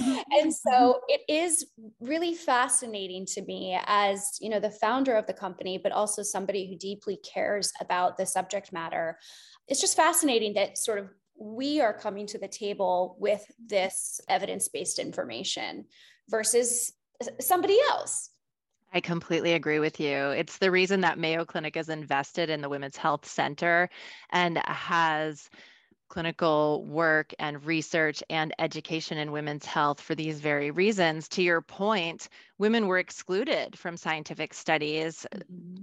Mm-hmm. 0.00 0.18
and 0.40 0.54
so 0.54 0.70
mm-hmm. 0.70 0.98
it 1.08 1.20
is 1.28 1.66
really 2.00 2.34
fascinating 2.34 3.26
to 3.26 3.42
me 3.42 3.78
as, 3.84 4.38
you 4.40 4.48
know, 4.48 4.58
the 4.58 4.70
founder 4.70 5.14
of 5.14 5.26
the 5.26 5.34
company, 5.34 5.78
but 5.82 5.92
also 5.92 6.22
somebody 6.22 6.68
who 6.68 6.78
deeply 6.78 7.18
cares 7.18 7.72
about 7.80 8.16
the 8.16 8.24
subject 8.24 8.72
matter. 8.72 9.18
It's 9.68 9.80
just 9.80 9.96
fascinating 9.96 10.54
that 10.54 10.78
sort 10.78 10.98
of 10.98 11.10
we 11.38 11.80
are 11.80 11.92
coming 11.92 12.26
to 12.28 12.38
the 12.38 12.48
table 12.48 13.16
with 13.18 13.44
this 13.66 14.20
evidence-based 14.28 14.98
information 14.98 15.84
versus 16.30 16.92
somebody 17.40 17.78
else 17.90 18.31
I 18.92 19.00
completely 19.00 19.54
agree 19.54 19.78
with 19.78 19.98
you. 20.00 20.30
It's 20.30 20.58
the 20.58 20.70
reason 20.70 21.00
that 21.00 21.18
Mayo 21.18 21.44
Clinic 21.44 21.76
is 21.76 21.88
invested 21.88 22.50
in 22.50 22.60
the 22.60 22.68
Women's 22.68 22.96
Health 22.96 23.26
Center 23.26 23.88
and 24.30 24.58
has 24.66 25.48
clinical 26.08 26.84
work 26.84 27.32
and 27.38 27.64
research 27.64 28.22
and 28.28 28.54
education 28.58 29.16
in 29.16 29.32
women's 29.32 29.64
health 29.64 29.98
for 29.98 30.14
these 30.14 30.40
very 30.40 30.70
reasons. 30.70 31.26
To 31.28 31.42
your 31.42 31.62
point, 31.62 32.28
women 32.58 32.86
were 32.86 32.98
excluded 32.98 33.78
from 33.78 33.96
scientific 33.96 34.52
studies. 34.52 35.26
Mm-hmm 35.34 35.82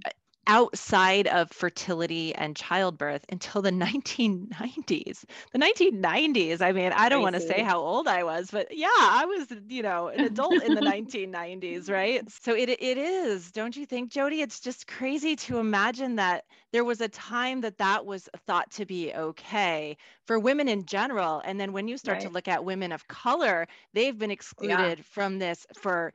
outside 0.50 1.28
of 1.28 1.52
fertility 1.52 2.34
and 2.34 2.56
childbirth 2.56 3.24
until 3.30 3.62
the 3.62 3.70
1990s. 3.72 5.24
The 5.54 5.60
1990s. 5.60 6.60
I 6.60 6.72
mean, 6.72 6.92
I 6.92 7.08
don't 7.08 7.22
want 7.22 7.36
to 7.36 7.42
say 7.42 7.62
how 7.62 7.80
old 7.80 8.08
I 8.08 8.24
was, 8.24 8.50
but 8.52 8.68
yeah, 8.76 8.88
I 8.90 9.26
was, 9.26 9.48
you 9.70 9.84
know, 9.84 10.08
an 10.08 10.22
adult 10.22 10.64
in 10.64 10.74
the 10.74 10.82
1990s, 11.22 11.90
right? 11.90 12.24
So 12.30 12.56
it 12.56 12.70
it 12.70 12.98
is, 12.98 13.52
don't 13.52 13.78
you 13.78 13.86
think, 13.86 14.12
Jodie? 14.12 14.42
It's 14.42 14.60
just 14.60 14.88
crazy 14.88 15.36
to 15.36 15.60
imagine 15.60 16.16
that 16.16 16.46
there 16.74 16.84
was 16.84 17.00
a 17.00 17.08
time 17.08 17.62
that 17.62 17.78
that 17.78 18.06
was 18.06 18.28
thought 18.48 18.72
to 18.72 18.86
be 18.86 19.14
okay 19.14 19.96
for 20.26 20.40
women 20.40 20.68
in 20.68 20.86
general, 20.86 21.44
and 21.46 21.60
then 21.60 21.74
when 21.74 21.88
you 21.88 21.98
start 21.98 22.18
right. 22.18 22.28
to 22.28 22.30
look 22.30 22.48
at 22.48 22.66
women 22.66 22.92
of 22.92 23.08
color, 23.08 23.68
they've 23.94 24.18
been 24.18 24.32
oh, 24.32 24.34
excluded 24.34 24.98
yeah. 24.98 25.04
from 25.12 25.38
this 25.38 25.68
for 25.80 26.12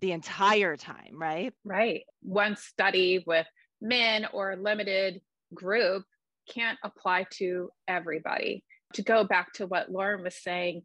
the 0.00 0.12
entire 0.12 0.76
time, 0.76 1.14
right? 1.14 1.54
Right. 1.64 2.02
One 2.22 2.56
study 2.56 3.22
with 3.26 3.46
men 3.80 4.26
or 4.32 4.56
limited 4.56 5.20
group 5.54 6.04
can't 6.52 6.78
apply 6.84 7.26
to 7.30 7.70
everybody. 7.88 8.64
To 8.94 9.02
go 9.02 9.24
back 9.24 9.52
to 9.54 9.66
what 9.66 9.90
Lauren 9.90 10.22
was 10.22 10.36
saying, 10.36 10.82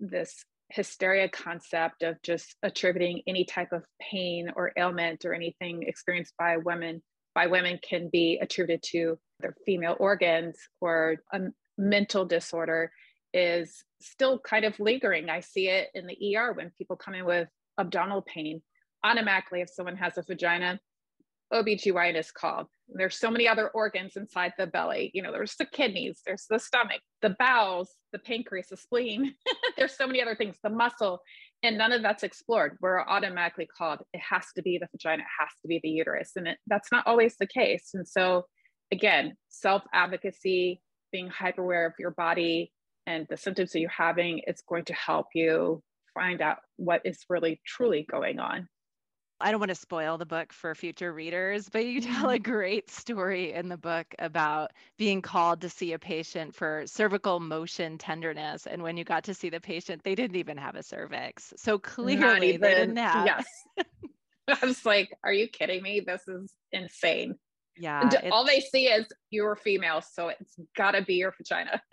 this 0.00 0.44
hysteria 0.70 1.28
concept 1.28 2.02
of 2.02 2.20
just 2.22 2.56
attributing 2.62 3.22
any 3.26 3.44
type 3.44 3.72
of 3.72 3.84
pain 4.00 4.50
or 4.56 4.72
ailment 4.76 5.24
or 5.24 5.34
anything 5.34 5.84
experienced 5.86 6.32
by 6.38 6.56
women 6.56 7.02
by 7.34 7.46
women 7.48 7.78
can 7.86 8.08
be 8.10 8.38
attributed 8.40 8.82
to 8.82 9.18
their 9.40 9.54
female 9.66 9.96
organs 9.98 10.56
or 10.80 11.16
a 11.32 11.40
mental 11.76 12.24
disorder 12.24 12.92
is 13.32 13.82
still 14.00 14.38
kind 14.38 14.64
of 14.64 14.78
lingering. 14.78 15.28
I 15.28 15.40
see 15.40 15.68
it 15.68 15.88
in 15.94 16.06
the 16.06 16.36
ER 16.36 16.52
when 16.52 16.70
people 16.78 16.96
come 16.96 17.14
in 17.14 17.24
with 17.24 17.48
abdominal 17.78 18.22
pain. 18.22 18.62
Automatically, 19.02 19.60
if 19.60 19.68
someone 19.68 19.96
has 19.96 20.16
a 20.16 20.22
vagina, 20.22 20.78
OBGYN 21.52 22.16
is 22.16 22.30
called. 22.30 22.66
There's 22.88 23.18
so 23.18 23.30
many 23.30 23.46
other 23.48 23.68
organs 23.70 24.16
inside 24.16 24.52
the 24.58 24.66
belly. 24.66 25.10
You 25.14 25.22
know, 25.22 25.32
there's 25.32 25.56
the 25.56 25.66
kidneys, 25.66 26.20
there's 26.26 26.46
the 26.48 26.58
stomach, 26.58 27.00
the 27.22 27.36
bowels, 27.38 27.90
the 28.12 28.18
pancreas, 28.18 28.68
the 28.70 28.76
spleen. 28.76 29.34
there's 29.76 29.96
so 29.96 30.06
many 30.06 30.20
other 30.20 30.34
things, 30.34 30.56
the 30.62 30.70
muscle, 30.70 31.20
and 31.62 31.78
none 31.78 31.92
of 31.92 32.02
that's 32.02 32.22
explored. 32.22 32.76
We're 32.80 33.00
automatically 33.00 33.66
called. 33.66 34.00
It 34.12 34.20
has 34.20 34.46
to 34.56 34.62
be 34.62 34.78
the 34.78 34.88
vagina, 34.92 35.22
it 35.22 35.40
has 35.40 35.50
to 35.62 35.68
be 35.68 35.80
the 35.82 35.88
uterus. 35.88 36.32
And 36.36 36.48
it, 36.48 36.58
that's 36.66 36.92
not 36.92 37.06
always 37.06 37.36
the 37.36 37.46
case. 37.46 37.90
And 37.94 38.06
so, 38.06 38.44
again, 38.92 39.36
self 39.48 39.82
advocacy, 39.92 40.80
being 41.12 41.28
hyper 41.28 41.62
aware 41.62 41.86
of 41.86 41.94
your 41.98 42.10
body 42.10 42.72
and 43.06 43.26
the 43.28 43.36
symptoms 43.36 43.72
that 43.72 43.80
you're 43.80 43.90
having, 43.90 44.40
it's 44.46 44.62
going 44.62 44.84
to 44.86 44.94
help 44.94 45.26
you 45.34 45.82
find 46.14 46.40
out 46.40 46.58
what 46.76 47.02
is 47.04 47.24
really 47.28 47.60
truly 47.66 48.06
going 48.10 48.38
on. 48.38 48.68
I 49.40 49.50
don't 49.50 49.60
want 49.60 49.70
to 49.70 49.74
spoil 49.74 50.16
the 50.16 50.26
book 50.26 50.52
for 50.52 50.74
future 50.74 51.12
readers, 51.12 51.68
but 51.68 51.84
you 51.84 52.00
tell 52.00 52.30
a 52.30 52.34
mm-hmm. 52.34 52.50
great 52.50 52.90
story 52.90 53.52
in 53.52 53.68
the 53.68 53.76
book 53.76 54.06
about 54.18 54.72
being 54.96 55.22
called 55.22 55.60
to 55.62 55.68
see 55.68 55.92
a 55.92 55.98
patient 55.98 56.54
for 56.54 56.84
cervical 56.86 57.40
motion 57.40 57.98
tenderness. 57.98 58.66
And 58.66 58.82
when 58.82 58.96
you 58.96 59.04
got 59.04 59.24
to 59.24 59.34
see 59.34 59.50
the 59.50 59.60
patient, 59.60 60.02
they 60.04 60.14
didn't 60.14 60.36
even 60.36 60.56
have 60.56 60.76
a 60.76 60.82
cervix. 60.82 61.52
So 61.56 61.78
clearly 61.78 62.50
even, 62.50 62.60
they 62.60 62.74
didn't 62.74 62.96
have. 62.96 63.26
Yes. 63.26 63.86
I 64.62 64.66
was 64.66 64.84
like, 64.86 65.10
are 65.24 65.32
you 65.32 65.48
kidding 65.48 65.82
me? 65.82 66.00
This 66.00 66.26
is 66.28 66.52
insane. 66.70 67.36
Yeah. 67.76 68.08
All 68.30 68.46
they 68.46 68.60
see 68.60 68.86
is 68.86 69.06
you're 69.30 69.56
female. 69.56 70.00
So 70.00 70.28
it's 70.28 70.54
got 70.76 70.92
to 70.92 71.02
be 71.02 71.14
your 71.14 71.34
vagina. 71.36 71.82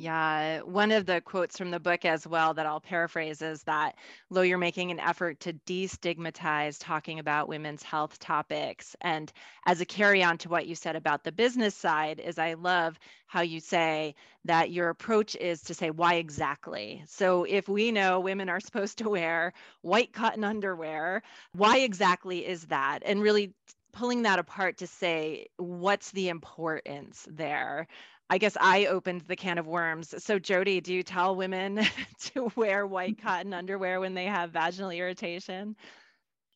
Yeah, 0.00 0.62
uh, 0.62 0.66
one 0.66 0.92
of 0.92 1.04
the 1.04 1.20
quotes 1.20 1.58
from 1.58 1.70
the 1.70 1.78
book 1.78 2.06
as 2.06 2.26
well 2.26 2.54
that 2.54 2.64
I'll 2.64 2.80
paraphrase 2.80 3.42
is 3.42 3.62
that, 3.64 3.96
Lo, 4.30 4.40
you're 4.40 4.56
making 4.56 4.90
an 4.90 4.98
effort 4.98 5.40
to 5.40 5.52
destigmatize 5.52 6.78
talking 6.80 7.18
about 7.18 7.48
women's 7.48 7.82
health 7.82 8.18
topics. 8.18 8.96
And 9.02 9.30
as 9.66 9.82
a 9.82 9.84
carry 9.84 10.22
on 10.22 10.38
to 10.38 10.48
what 10.48 10.66
you 10.66 10.74
said 10.74 10.96
about 10.96 11.22
the 11.22 11.32
business 11.32 11.74
side, 11.74 12.18
is 12.18 12.38
I 12.38 12.54
love 12.54 12.98
how 13.26 13.42
you 13.42 13.60
say 13.60 14.14
that 14.46 14.70
your 14.70 14.88
approach 14.88 15.36
is 15.36 15.60
to 15.64 15.74
say, 15.74 15.90
why 15.90 16.14
exactly? 16.14 17.04
So 17.06 17.44
if 17.44 17.68
we 17.68 17.92
know 17.92 18.20
women 18.20 18.48
are 18.48 18.60
supposed 18.60 18.96
to 18.98 19.10
wear 19.10 19.52
white 19.82 20.14
cotton 20.14 20.44
underwear, 20.44 21.22
why 21.52 21.80
exactly 21.80 22.46
is 22.46 22.64
that? 22.68 23.00
And 23.04 23.20
really 23.20 23.52
pulling 23.92 24.22
that 24.22 24.38
apart 24.38 24.78
to 24.78 24.86
say 24.86 25.48
what's 25.58 26.10
the 26.12 26.30
importance 26.30 27.26
there 27.28 27.86
I 28.30 28.38
guess 28.38 28.56
I 28.60 28.86
opened 28.86 29.22
the 29.22 29.34
can 29.34 29.58
of 29.58 29.66
worms. 29.66 30.14
So, 30.22 30.38
Jodie, 30.38 30.80
do 30.80 30.94
you 30.94 31.02
tell 31.02 31.34
women 31.34 31.80
to 32.20 32.52
wear 32.54 32.86
white 32.86 33.16
mm-hmm. 33.16 33.26
cotton 33.26 33.52
underwear 33.52 33.98
when 33.98 34.14
they 34.14 34.26
have 34.26 34.52
vaginal 34.52 34.90
irritation? 34.90 35.74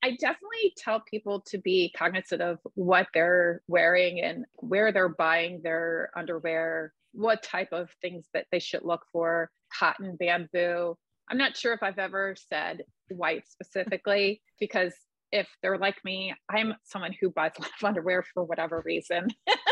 I 0.01 0.11
definitely 0.13 0.73
tell 0.77 1.01
people 1.01 1.41
to 1.47 1.59
be 1.59 1.93
cognizant 1.97 2.43
of 2.43 2.59
what 2.75 3.09
they're 3.13 3.63
wearing 3.67 4.21
and 4.21 4.45
where 4.57 4.93
they're 4.93 5.09
buying 5.09 5.63
their 5.65 6.11
underwear, 6.15 6.93
what 7.13 7.43
type 7.43 7.73
of 7.73 7.91
things 8.01 8.27
that 8.35 8.47
they 8.53 8.61
should 8.61 8.85
look 8.85 9.01
for, 9.11 9.51
cotton, 9.77 10.15
bamboo. 10.17 10.97
I'm 11.29 11.39
not 11.39 11.57
sure 11.57 11.73
if 11.73 11.83
I've 11.83 11.99
ever 11.99 12.37
said 12.51 12.83
white 13.09 13.49
specifically 13.49 14.43
because 14.61 14.93
if 15.33 15.49
they're 15.63 15.79
like 15.79 15.97
me, 16.05 16.35
I'm 16.49 16.75
someone 16.85 17.15
who 17.21 17.31
buys 17.31 17.53
a 17.59 17.63
lot 17.63 17.71
of 17.81 17.85
underwear 17.85 18.23
for 18.23 18.45
whatever 18.45 18.83
reason. 18.85 19.29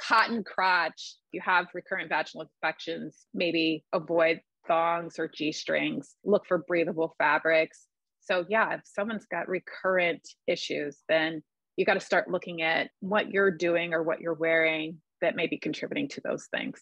cotton 0.00 0.44
crotch, 0.44 1.14
you 1.32 1.40
have 1.44 1.66
recurrent 1.74 2.08
vaginal 2.08 2.46
infections, 2.46 3.26
maybe 3.34 3.84
avoid 3.92 4.40
thongs 4.66 5.18
or 5.18 5.28
G 5.28 5.52
strings, 5.52 6.14
look 6.24 6.46
for 6.46 6.64
breathable 6.66 7.14
fabrics. 7.18 7.86
So, 8.20 8.44
yeah, 8.48 8.74
if 8.74 8.80
someone's 8.84 9.26
got 9.30 9.48
recurrent 9.48 10.26
issues, 10.46 10.98
then 11.08 11.42
you 11.76 11.84
got 11.84 11.94
to 11.94 12.00
start 12.00 12.30
looking 12.30 12.62
at 12.62 12.90
what 13.00 13.30
you're 13.30 13.50
doing 13.50 13.94
or 13.94 14.02
what 14.02 14.20
you're 14.20 14.34
wearing 14.34 14.98
that 15.20 15.36
may 15.36 15.46
be 15.46 15.58
contributing 15.58 16.08
to 16.08 16.20
those 16.24 16.46
things 16.54 16.80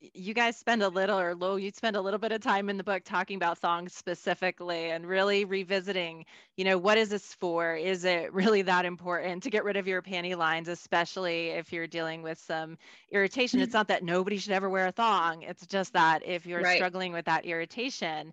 you 0.00 0.34
guys 0.34 0.56
spend 0.56 0.82
a 0.82 0.88
little 0.88 1.18
or 1.18 1.34
low 1.34 1.56
you 1.56 1.70
spend 1.70 1.96
a 1.96 2.00
little 2.00 2.18
bit 2.18 2.30
of 2.30 2.40
time 2.40 2.68
in 2.68 2.76
the 2.76 2.84
book 2.84 3.02
talking 3.04 3.36
about 3.36 3.58
thongs 3.58 3.94
specifically 3.94 4.90
and 4.90 5.06
really 5.06 5.44
revisiting 5.44 6.24
you 6.56 6.64
know 6.64 6.76
what 6.78 6.98
is 6.98 7.08
this 7.08 7.34
for? 7.34 7.74
Is 7.74 8.04
it 8.04 8.32
really 8.32 8.62
that 8.62 8.84
important 8.84 9.42
to 9.42 9.50
get 9.50 9.64
rid 9.64 9.76
of 9.76 9.86
your 9.86 10.02
panty 10.02 10.36
lines 10.36 10.68
especially 10.68 11.48
if 11.48 11.72
you're 11.72 11.86
dealing 11.86 12.22
with 12.22 12.38
some 12.38 12.76
irritation? 13.10 13.60
It's 13.60 13.70
mm-hmm. 13.70 13.78
not 13.78 13.88
that 13.88 14.04
nobody 14.04 14.38
should 14.38 14.52
ever 14.52 14.68
wear 14.68 14.86
a 14.86 14.92
thong. 14.92 15.42
It's 15.42 15.66
just 15.66 15.92
that 15.94 16.22
if 16.26 16.46
you're 16.46 16.62
right. 16.62 16.76
struggling 16.76 17.12
with 17.12 17.24
that 17.24 17.44
irritation 17.44 18.32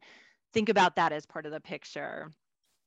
think 0.53 0.69
about 0.69 0.95
that 0.95 1.11
as 1.11 1.25
part 1.25 1.45
of 1.45 1.51
the 1.51 1.59
picture. 1.59 2.31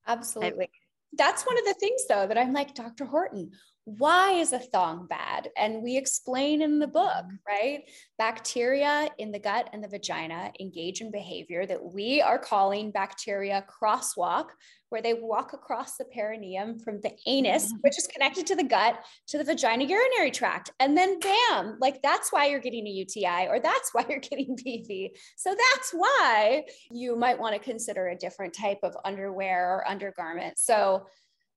Absolutely. 0.07 0.71
that's 1.13 1.45
one 1.45 1.59
of 1.59 1.65
the 1.65 1.75
things 1.75 2.07
though 2.09 2.27
that 2.27 2.39
I'm 2.39 2.53
like, 2.53 2.75
Dr. 2.75 3.05
Horton, 3.05 3.51
why 3.87 4.33
is 4.33 4.53
a 4.53 4.59
thong 4.59 5.07
bad? 5.07 5.49
And 5.57 5.81
we 5.81 5.97
explain 5.97 6.61
in 6.61 6.81
the 6.81 6.89
book, 6.89 7.07
mm-hmm. 7.07 7.37
right? 7.47 7.83
Bacteria 8.19 9.09
in 9.19 9.31
the 9.31 9.39
gut 9.39 9.71
and 9.73 9.83
the 9.83 9.89
vagina 9.89 10.53
engage 10.59 11.01
in 11.01 11.13
behavior 11.13 11.65
that 11.67 11.83
we 11.95 12.21
are 12.21 12.39
calling 12.39 12.91
bacteria 12.91 13.65
crosswalk, 13.71 14.47
where 14.89 15.03
they 15.03 15.15
walk 15.15 15.53
across 15.53 15.97
the 15.97 16.05
perineum 16.05 16.81
from 16.81 17.01
the 17.01 17.13
anus, 17.27 17.67
mm-hmm. 17.67 17.77
which 17.83 17.97
is 17.97 18.09
connected 18.09 18.45
to 18.49 18.57
the 18.57 18.65
gut, 18.65 18.99
to 19.29 19.39
the 19.39 19.45
vagina 19.45 19.85
urinary 19.85 20.33
tract. 20.33 20.73
And 20.81 20.97
then 20.97 21.21
bam, 21.21 21.79
like 21.81 22.03
that's 22.03 22.33
why 22.33 22.47
you're 22.47 22.59
getting 22.59 22.89
a 22.89 22.91
UTI 22.91 23.47
or 23.49 23.61
that's 23.61 23.91
why 23.95 24.05
you're 24.09 24.19
getting 24.19 24.57
BV. 24.67 25.11
So 25.37 25.51
that's 25.51 25.93
why 25.93 26.65
you 26.91 27.15
might 27.15 27.39
want 27.39 27.55
to 27.55 27.61
consider 27.61 28.09
a 28.09 28.17
different 28.17 28.53
type 28.53 28.81
of 28.83 28.97
underwear 29.05 29.77
or 29.77 29.89
undergarment. 29.89 30.59
So 30.59 31.07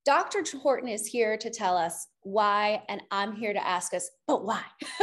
Dr. 0.09 0.43
Horton 0.57 0.89
is 0.89 1.05
here 1.05 1.37
to 1.37 1.51
tell 1.51 1.77
us 1.77 2.07
why, 2.23 2.81
and 2.89 2.99
I'm 3.11 3.35
here 3.35 3.53
to 3.53 3.63
ask 3.63 3.93
us, 3.93 4.09
but 4.25 4.43
why? 4.43 4.63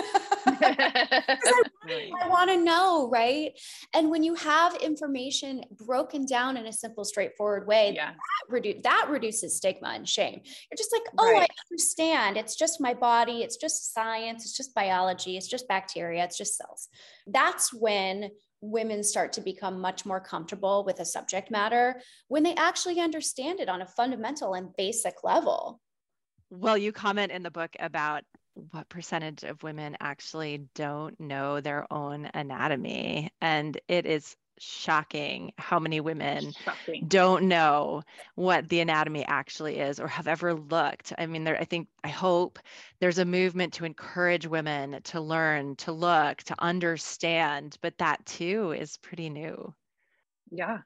I, 0.48 1.36
I 2.22 2.28
want 2.28 2.50
to 2.50 2.56
know, 2.56 3.08
right? 3.08 3.52
And 3.94 4.10
when 4.10 4.24
you 4.24 4.34
have 4.34 4.74
information 4.78 5.62
broken 5.78 6.26
down 6.26 6.56
in 6.56 6.66
a 6.66 6.72
simple, 6.72 7.04
straightforward 7.04 7.68
way, 7.68 7.92
yeah. 7.94 8.14
that, 8.14 8.52
redu- 8.52 8.82
that 8.82 9.06
reduces 9.08 9.56
stigma 9.56 9.90
and 9.90 10.08
shame. 10.08 10.40
You're 10.42 10.76
just 10.76 10.92
like, 10.92 11.02
oh, 11.18 11.30
right. 11.30 11.42
I 11.42 11.46
understand. 11.70 12.36
It's 12.36 12.56
just 12.56 12.80
my 12.80 12.92
body. 12.92 13.44
It's 13.44 13.58
just 13.58 13.94
science. 13.94 14.44
It's 14.44 14.56
just 14.56 14.74
biology. 14.74 15.36
It's 15.36 15.46
just 15.46 15.68
bacteria. 15.68 16.24
It's 16.24 16.36
just 16.36 16.56
cells. 16.56 16.88
That's 17.28 17.72
when 17.72 18.32
women 18.60 19.02
start 19.02 19.32
to 19.34 19.40
become 19.40 19.80
much 19.80 20.06
more 20.06 20.20
comfortable 20.20 20.84
with 20.84 21.00
a 21.00 21.04
subject 21.04 21.50
matter 21.50 22.00
when 22.28 22.42
they 22.42 22.54
actually 22.54 23.00
understand 23.00 23.60
it 23.60 23.68
on 23.68 23.82
a 23.82 23.86
fundamental 23.86 24.54
and 24.54 24.74
basic 24.76 25.22
level. 25.22 25.80
Well, 26.50 26.78
you 26.78 26.92
comment 26.92 27.32
in 27.32 27.42
the 27.42 27.50
book 27.50 27.74
about 27.78 28.22
what 28.72 28.88
percentage 28.88 29.42
of 29.42 29.62
women 29.62 29.96
actually 30.00 30.66
don't 30.74 31.18
know 31.20 31.60
their 31.60 31.90
own 31.92 32.30
anatomy. 32.32 33.30
And 33.40 33.78
it 33.88 34.06
is 34.06 34.34
shocking 34.58 35.52
how 35.58 35.78
many 35.78 36.00
women 36.00 36.52
shocking. 36.64 37.04
don't 37.06 37.44
know 37.44 38.02
what 38.34 38.68
the 38.68 38.80
anatomy 38.80 39.24
actually 39.26 39.78
is 39.78 40.00
or 40.00 40.08
have 40.08 40.26
ever 40.26 40.54
looked. 40.54 41.12
I 41.18 41.26
mean, 41.26 41.44
there 41.44 41.58
I 41.60 41.64
think 41.64 41.88
I 42.04 42.08
hope 42.08 42.58
there's 43.00 43.18
a 43.18 43.24
movement 43.24 43.74
to 43.74 43.84
encourage 43.84 44.46
women 44.46 45.00
to 45.04 45.20
learn, 45.20 45.76
to 45.76 45.92
look, 45.92 46.38
to 46.44 46.54
understand, 46.58 47.76
but 47.82 47.98
that 47.98 48.24
too 48.26 48.72
is 48.72 48.96
pretty 48.96 49.30
new. 49.30 49.74
Yeah. 50.50 50.78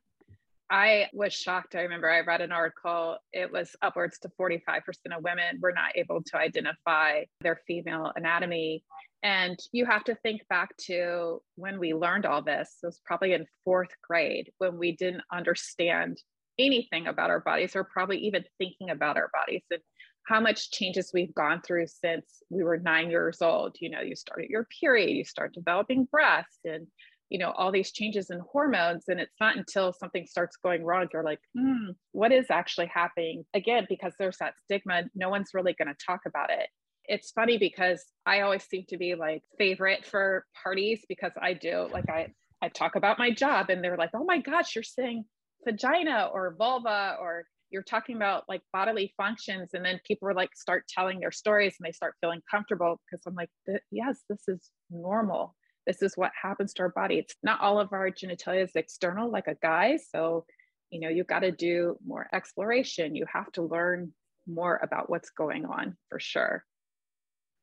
I 0.70 1.08
was 1.12 1.32
shocked. 1.32 1.74
I 1.74 1.80
remember 1.80 2.08
I 2.08 2.20
read 2.20 2.40
an 2.40 2.52
article, 2.52 3.18
it 3.32 3.50
was 3.50 3.74
upwards 3.82 4.20
to 4.20 4.30
45% 4.40 4.82
of 5.16 5.24
women 5.24 5.58
were 5.60 5.72
not 5.72 5.96
able 5.96 6.22
to 6.22 6.36
identify 6.36 7.24
their 7.40 7.60
female 7.66 8.12
anatomy 8.14 8.84
and 9.22 9.58
you 9.72 9.84
have 9.84 10.04
to 10.04 10.14
think 10.16 10.42
back 10.48 10.76
to 10.86 11.42
when 11.56 11.78
we 11.78 11.92
learned 11.92 12.24
all 12.24 12.42
this, 12.42 12.78
it 12.82 12.86
was 12.86 13.00
probably 13.04 13.34
in 13.34 13.46
fourth 13.64 13.90
grade 14.02 14.50
when 14.58 14.78
we 14.78 14.96
didn't 14.96 15.22
understand 15.32 16.18
anything 16.58 17.06
about 17.06 17.30
our 17.30 17.40
bodies 17.40 17.76
or 17.76 17.84
probably 17.84 18.18
even 18.18 18.44
thinking 18.58 18.90
about 18.90 19.16
our 19.16 19.30
bodies 19.32 19.62
and 19.70 19.80
how 20.26 20.40
much 20.40 20.70
changes 20.70 21.10
we've 21.12 21.34
gone 21.34 21.60
through 21.60 21.86
since 21.86 22.42
we 22.50 22.62
were 22.62 22.78
nine 22.78 23.10
years 23.10 23.42
old. 23.42 23.76
You 23.80 23.90
know, 23.90 24.00
you 24.00 24.16
start 24.16 24.48
your 24.48 24.66
period, 24.80 25.16
you 25.16 25.24
start 25.24 25.54
developing 25.54 26.06
breasts 26.10 26.58
and 26.64 26.86
you 27.28 27.38
know 27.38 27.50
all 27.50 27.70
these 27.70 27.92
changes 27.92 28.30
in 28.30 28.40
hormones. 28.40 29.04
And 29.08 29.20
it's 29.20 29.36
not 29.38 29.56
until 29.56 29.92
something 29.92 30.26
starts 30.26 30.56
going 30.56 30.82
wrong 30.82 31.08
you're 31.12 31.24
like 31.24 31.40
hmm, 31.54 31.90
what 32.12 32.32
is 32.32 32.46
actually 32.50 32.86
happening? 32.86 33.44
Again 33.52 33.86
because 33.88 34.14
there's 34.18 34.38
that 34.38 34.54
stigma 34.64 35.04
no 35.14 35.28
one's 35.28 35.50
really 35.52 35.74
going 35.74 35.88
to 35.88 36.06
talk 36.06 36.20
about 36.26 36.50
it 36.50 36.68
it's 37.10 37.32
funny 37.32 37.58
because 37.58 38.04
I 38.24 38.42
always 38.42 38.62
seem 38.62 38.84
to 38.88 38.96
be 38.96 39.16
like 39.16 39.42
favorite 39.58 40.06
for 40.06 40.46
parties 40.62 41.04
because 41.08 41.32
I 41.42 41.54
do 41.54 41.88
like 41.92 42.08
I 42.08 42.28
I 42.62 42.68
talk 42.68 42.94
about 42.94 43.18
my 43.18 43.30
job 43.32 43.68
and 43.68 43.82
they're 43.82 43.96
like, 43.96 44.10
"Oh 44.14 44.24
my 44.24 44.38
gosh, 44.38 44.76
you're 44.76 44.84
saying 44.84 45.24
vagina 45.66 46.30
or 46.32 46.54
vulva 46.56 47.16
or 47.20 47.44
you're 47.70 47.82
talking 47.82 48.14
about 48.16 48.44
like 48.48 48.62
bodily 48.72 49.12
functions 49.16 49.70
and 49.74 49.84
then 49.84 50.00
people 50.06 50.28
are 50.28 50.34
like 50.34 50.50
start 50.54 50.84
telling 50.88 51.18
their 51.20 51.32
stories 51.32 51.74
and 51.78 51.86
they 51.86 51.92
start 51.92 52.14
feeling 52.20 52.42
comfortable 52.48 53.00
because 53.04 53.22
I'm 53.26 53.34
like, 53.34 53.50
"Yes, 53.90 54.20
this 54.28 54.44
is 54.46 54.70
normal. 54.90 55.56
This 55.88 56.02
is 56.02 56.16
what 56.16 56.30
happens 56.40 56.72
to 56.74 56.82
our 56.82 56.90
body. 56.90 57.18
It's 57.18 57.34
not 57.42 57.60
all 57.60 57.80
of 57.80 57.92
our 57.92 58.10
genitalia 58.10 58.62
is 58.64 58.76
external 58.76 59.30
like 59.32 59.48
a 59.48 59.56
guy, 59.60 59.96
so 59.96 60.46
you 60.90 61.00
know, 61.00 61.08
you've 61.08 61.26
got 61.26 61.40
to 61.40 61.52
do 61.52 61.96
more 62.06 62.28
exploration. 62.32 63.16
You 63.16 63.26
have 63.32 63.50
to 63.52 63.62
learn 63.62 64.12
more 64.46 64.80
about 64.82 65.10
what's 65.10 65.30
going 65.30 65.64
on 65.64 65.96
for 66.08 66.20
sure. 66.20 66.64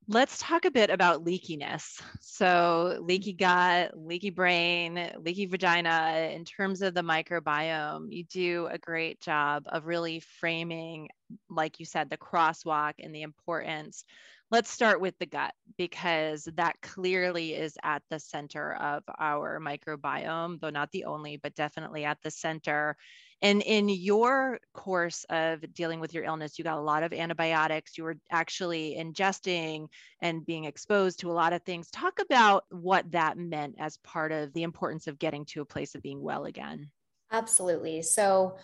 Let's 0.10 0.38
talk 0.40 0.64
a 0.64 0.72
bit 0.72 0.90
about 0.90 1.26
leakiness. 1.26 2.02
So, 2.22 2.98
leaky 3.02 3.34
gut, 3.34 3.92
leaky 3.98 4.30
brain, 4.30 5.12
leaky 5.20 5.48
vagina. 5.48 6.30
In 6.34 6.46
terms 6.46 6.82
of 6.82 6.94
the 6.94 7.02
microbiome, 7.02 8.08
you 8.10 8.24
do 8.24 8.68
a 8.72 8.78
great 8.78 9.20
job 9.20 9.64
of 9.68 9.86
really 9.86 10.22
framing, 10.22 11.10
like 11.50 11.80
you 11.80 11.86
said, 11.86 12.10
the 12.10 12.18
crosswalk 12.18 12.94
and 13.00 13.14
the 13.14 13.24
importance. 13.24 14.06
Let's 14.50 14.70
start 14.70 15.02
with 15.02 15.14
the 15.20 15.26
gut 15.26 15.54
because 15.78 16.48
that 16.56 16.82
clearly 16.82 17.54
is 17.54 17.78
at 17.84 18.02
the 18.10 18.18
center 18.18 18.76
of 18.76 19.04
our 19.20 19.60
microbiome, 19.60 20.62
though 20.62 20.70
not 20.70 20.90
the 20.92 21.04
only, 21.04 21.36
but 21.36 21.54
definitely 21.54 22.06
at 22.06 22.22
the 22.24 22.32
center. 22.32 22.96
And 23.42 23.62
in 23.62 23.90
your 23.90 24.60
course 24.74 25.26
of 25.30 25.62
dealing 25.74 26.00
with 26.00 26.14
your 26.14 26.24
illness, 26.24 26.58
you 26.58 26.64
got 26.64 26.78
a 26.78 26.82
lot 26.82 27.04
of 27.04 27.12
antibiotics. 27.12 27.98
You 27.98 28.06
were 28.06 28.18
actually 28.32 28.96
ingesting 28.98 29.88
and 30.22 30.46
being 30.46 30.64
exposed 30.64 31.20
to 31.20 31.32
a 31.32 31.34
lot 31.34 31.52
of 31.52 31.62
things. 31.64 31.92
Talk 31.92 32.20
about 32.22 32.64
what 32.70 33.12
that 33.12 33.38
meant 33.38 33.76
as 33.80 33.98
part 33.98 34.32
of 34.32 34.54
the 34.54 34.64
importance 34.64 35.08
of 35.08 35.20
getting 35.20 35.44
to 35.48 35.62
a 35.62 35.66
place 35.66 35.94
of 35.94 36.02
being 36.02 36.22
well 36.22 36.46
again. 36.46 36.90
Absolutely. 37.32 38.02
So, 38.02 38.58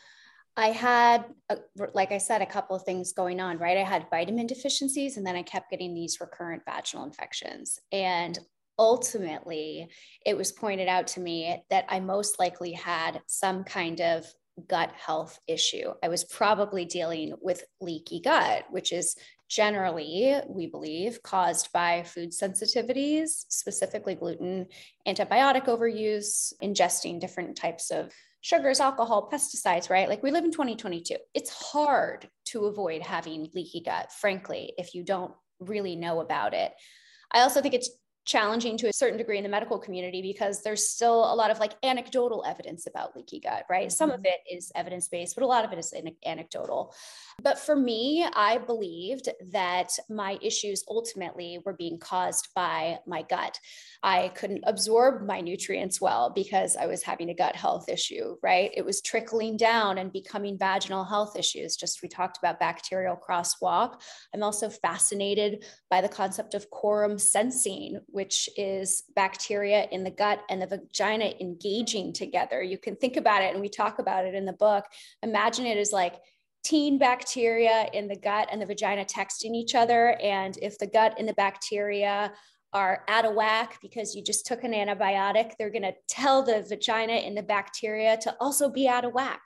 I 0.56 0.68
had, 0.68 1.26
a, 1.50 1.58
like 1.94 2.12
I 2.12 2.20
said, 2.20 2.42
a 2.42 2.46
couple 2.46 2.76
of 2.76 2.84
things 2.84 3.13
going 3.13 3.39
on, 3.39 3.58
right? 3.58 3.78
I 3.78 3.84
had 3.84 4.10
vitamin 4.10 4.48
deficiencies, 4.48 5.18
and 5.18 5.26
then 5.26 5.36
I 5.36 5.42
kept 5.42 5.72
getting 5.72 5.94
these 5.94 6.20
recurrent 6.22 6.63
vaginal 6.66 7.06
infections. 7.06 7.80
And 7.92 8.38
ultimately, 8.78 9.88
it 10.26 10.38
was 10.38 10.52
pointed 10.52 10.88
out 10.88 11.08
to 11.08 11.20
me 11.20 11.63
that 11.70 11.86
I 11.89 12.00
most 12.00 12.39
likely 12.39 12.74
had 12.74 13.22
some 13.28 13.63
kind 13.63 14.00
of 14.02 14.26
gut 14.68 14.92
health 14.96 15.39
issue. 15.48 15.94
I 16.04 16.10
was 16.10 16.24
probably 16.24 16.86
dealing 16.86 17.34
with 17.42 17.63
leaky 17.82 18.20
gut, 18.20 18.66
which 18.70 18.92
is 18.92 19.16
generally, 19.50 20.36
we 20.48 20.68
believe, 20.68 21.24
caused 21.24 21.72
by 21.74 22.04
food 22.04 22.32
sensitivities, 22.32 23.46
specifically 23.50 24.13
gluten, 24.16 24.68
antibiotic 25.08 25.66
overuse, 25.66 26.54
ingesting 26.62 27.20
different 27.20 27.56
types 27.56 27.89
of 27.89 28.12
sugars, 28.43 28.82
alcohol, 28.82 29.29
pesticides, 29.32 29.89
right? 29.89 30.10
Like 30.10 30.21
we 30.21 30.29
live 30.29 30.43
in 30.43 30.51
2022. 30.51 31.15
It's 31.34 31.49
hard 31.49 32.29
to 32.47 32.65
avoid 32.65 33.01
having 33.01 33.49
leaky 33.56 33.82
gut, 33.82 34.12
frankly, 34.12 34.73
if 34.77 34.93
you 34.93 35.03
don't 35.03 35.34
really 35.60 35.95
know 35.95 36.19
about 36.19 36.53
it. 36.53 36.73
I 37.32 37.39
also 37.39 37.62
think 37.62 37.73
it's 37.73 37.89
challenging 38.25 38.77
to 38.77 38.88
a 38.88 38.93
certain 38.93 39.17
degree 39.17 39.38
in 39.38 39.43
the 39.43 39.49
medical 39.49 39.77
community 39.77 40.21
because 40.21 40.62
there's 40.63 40.89
still 40.89 41.33
a 41.33 41.36
lot 41.36 41.51
of 41.51 41.59
like 41.59 41.73
anecdotal 41.83 42.43
evidence 42.47 42.88
about 42.88 43.15
leaky 43.15 43.39
gut, 43.39 43.65
right? 43.69 43.88
Mm-hmm. 43.88 43.91
Some 43.91 44.12
of 44.12 44.21
mm-hmm. 44.21 44.27
it 44.49 44.55
is 44.55 44.71
evidence 44.75 45.07
based, 45.09 45.36
but 45.36 45.43
a 45.43 45.47
lot 45.47 45.65
of 45.65 45.73
it 45.73 45.79
is 45.79 45.93
anecdotal. 46.25 46.93
But 47.41 47.59
for 47.59 47.75
me, 47.75 48.25
I 48.33 48.59
believed 48.59 49.29
that 49.51 49.91
my 50.09 50.38
issues 50.41 50.83
ultimately 50.88 51.59
were 51.65 51.73
being 51.73 51.97
caused 51.97 52.49
by 52.55 52.99
my 53.07 53.23
gut. 53.23 53.59
I 54.03 54.29
couldn't 54.36 54.63
absorb 54.65 55.25
my 55.25 55.41
nutrients 55.41 55.99
well 55.99 56.29
because 56.29 56.75
I 56.75 56.86
was 56.86 57.03
having 57.03 57.29
a 57.29 57.36
gut 57.36 57.55
health 57.55 57.89
issue, 57.89 58.36
right? 58.43 58.71
It 58.75 58.86
was 58.86 59.01
trickling 59.01 59.57
down 59.57 59.97
and 59.97 60.12
becoming 60.12 60.57
vaginal 60.57 61.03
health 61.03 61.38
issues. 61.38 61.75
Just 61.75 62.01
we 62.01 62.09
talked 62.09 62.38
about 62.38 62.59
bacterial 62.59 63.17
crosswalk. 63.17 64.01
I'm 64.33 64.43
also 64.43 64.69
fascinated 64.69 65.65
by 65.89 66.01
the 66.01 66.09
concept 66.09 66.53
of 66.53 66.69
quorum 66.69 67.17
sensing, 67.17 67.99
which 68.13 68.47
is 68.56 69.04
bacteria 69.15 69.88
in 69.91 70.04
the 70.04 70.12
gut 70.12 70.43
and 70.47 70.62
the 70.62 70.67
vagina 70.67 71.34
engaging 71.41 72.13
together. 72.13 72.62
You 72.62 72.78
can 72.78 72.95
think 72.95 73.17
about 73.17 73.41
it, 73.41 73.52
and 73.54 73.60
we 73.60 73.69
talk 73.69 73.97
about 73.97 74.23
it 74.23 74.36
in 74.36 74.45
the 74.45 74.54
book. 74.54 74.86
Imagine 75.23 75.65
it 75.65 75.80
as 75.80 75.91
like 75.91 76.21
teen 76.63 76.99
bacteria 76.99 77.89
in 77.91 78.08
the 78.08 78.15
gut 78.15 78.49
and 78.52 78.62
the 78.62 78.67
vagina 78.67 79.04
texting 79.04 79.56
each 79.56 79.73
other. 79.73 80.15
And 80.21 80.56
if 80.62 80.78
the 80.78 80.86
gut 80.86 81.15
and 81.17 81.28
the 81.28 81.34
bacteria 81.34 82.32
are 82.73 83.03
out 83.07 83.25
of 83.25 83.36
whack 83.36 83.77
because 83.81 84.15
you 84.15 84.23
just 84.23 84.45
took 84.45 84.63
an 84.63 84.73
antibiotic, 84.73 85.51
they're 85.57 85.69
going 85.69 85.83
to 85.83 85.93
tell 86.07 86.43
the 86.43 86.65
vagina 86.67 87.13
and 87.13 87.38
the 87.38 87.43
bacteria 87.43 88.17
to 88.17 88.36
also 88.39 88.69
be 88.69 88.88
out 88.88 89.05
of 89.05 89.13
whack. 89.13 89.41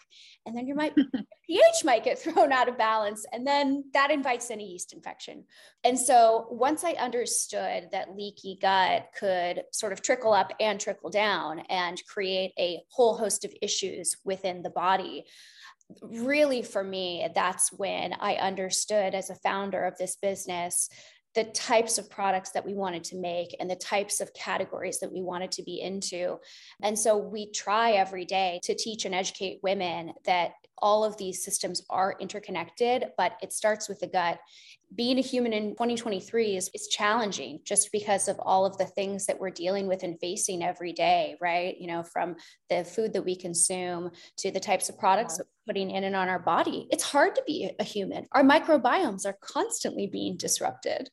And 0.46 0.56
then 0.56 0.66
your 0.68 0.78
might, 0.78 0.96
pH 0.96 1.84
might 1.84 2.04
get 2.04 2.20
thrown 2.20 2.52
out 2.52 2.70
of 2.70 2.78
balance. 2.78 3.26
And 3.32 3.46
then 3.46 3.86
that 3.94 4.12
invites 4.12 4.50
any 4.50 4.72
yeast 4.72 4.94
infection. 4.94 5.44
And 5.84 6.00
so 6.00 6.48
once 6.50 6.84
I 6.84 6.92
understood 6.92 7.90
that 7.92 8.16
leaky 8.16 8.58
gut 8.62 9.08
could 9.18 9.64
sort 9.72 9.94
of 9.94 10.02
trickle 10.02 10.34
up 10.34 10.54
and 10.60 10.80
trickle 10.80 11.10
down 11.10 11.60
and 11.70 12.02
create 12.08 12.54
a 12.58 12.82
whole 12.90 13.18
host 13.18 13.44
of 13.44 13.54
issues 13.62 14.16
within 14.24 14.62
the 14.62 14.70
body, 14.70 15.26
really 16.02 16.62
for 16.62 16.84
me, 16.84 17.28
that's 17.34 17.72
when 17.72 18.14
I 18.14 18.36
understood 18.36 19.16
as 19.16 19.30
a 19.30 19.36
founder 19.36 19.86
of 19.86 19.98
this 19.98 20.18
business 20.18 20.90
the 21.38 21.44
types 21.44 22.00
of 22.00 22.10
products 22.10 22.50
that 22.50 22.66
we 22.66 22.74
wanted 22.74 23.04
to 23.04 23.16
make 23.16 23.56
and 23.60 23.70
the 23.70 23.76
types 23.76 24.20
of 24.22 24.34
categories 24.34 25.00
that 25.00 25.14
we 25.14 25.22
wanted 25.22 25.52
to 25.52 25.62
be 25.62 25.80
into. 25.80 26.40
And 26.82 26.98
so 26.98 27.16
we 27.16 27.52
try 27.52 27.92
every 27.92 28.26
day 28.26 28.60
to 28.64 28.74
teach 28.74 29.06
and 29.06 29.14
educate 29.14 29.60
women 29.62 30.14
that 30.26 30.54
all 30.80 31.04
of 31.04 31.16
these 31.18 31.44
systems 31.44 31.84
are 31.92 32.16
interconnected, 32.20 33.06
but 33.18 33.34
it 33.44 33.54
starts 33.54 33.88
with 33.88 34.00
the 34.00 34.08
gut. 34.08 34.40
Being 34.96 35.20
a 35.20 35.22
human 35.22 35.54
in 35.54 35.72
2023 35.72 36.58
is, 36.58 36.72
is 36.74 36.88
challenging 36.88 37.60
just 37.64 37.92
because 37.92 38.28
of 38.28 38.40
all 38.40 38.66
of 38.66 38.76
the 38.80 38.86
things 38.86 39.28
that 39.28 39.40
we're 39.40 39.52
dealing 39.52 39.88
with 39.88 40.02
and 40.02 40.20
facing 40.20 40.64
every 40.64 40.92
day, 40.92 41.36
right? 41.40 41.80
You 41.80 41.86
know, 41.86 42.02
from 42.02 42.36
the 42.72 42.84
food 42.84 43.14
that 43.14 43.26
we 43.26 43.36
consume 43.36 44.10
to 44.38 44.50
the 44.50 44.60
types 44.60 44.90
of 44.90 44.98
products 44.98 45.38
we're 45.38 45.46
putting 45.68 45.92
in 45.92 46.04
and 46.04 46.16
on 46.16 46.30
our 46.30 46.40
body. 46.40 46.88
It's 46.90 47.04
hard 47.04 47.36
to 47.36 47.44
be 47.46 47.70
a 47.80 47.84
human. 47.84 48.26
Our 48.32 48.44
microbiomes 48.44 49.28
are 49.28 49.38
constantly 49.40 50.08
being 50.08 50.36
disrupted. 50.36 51.10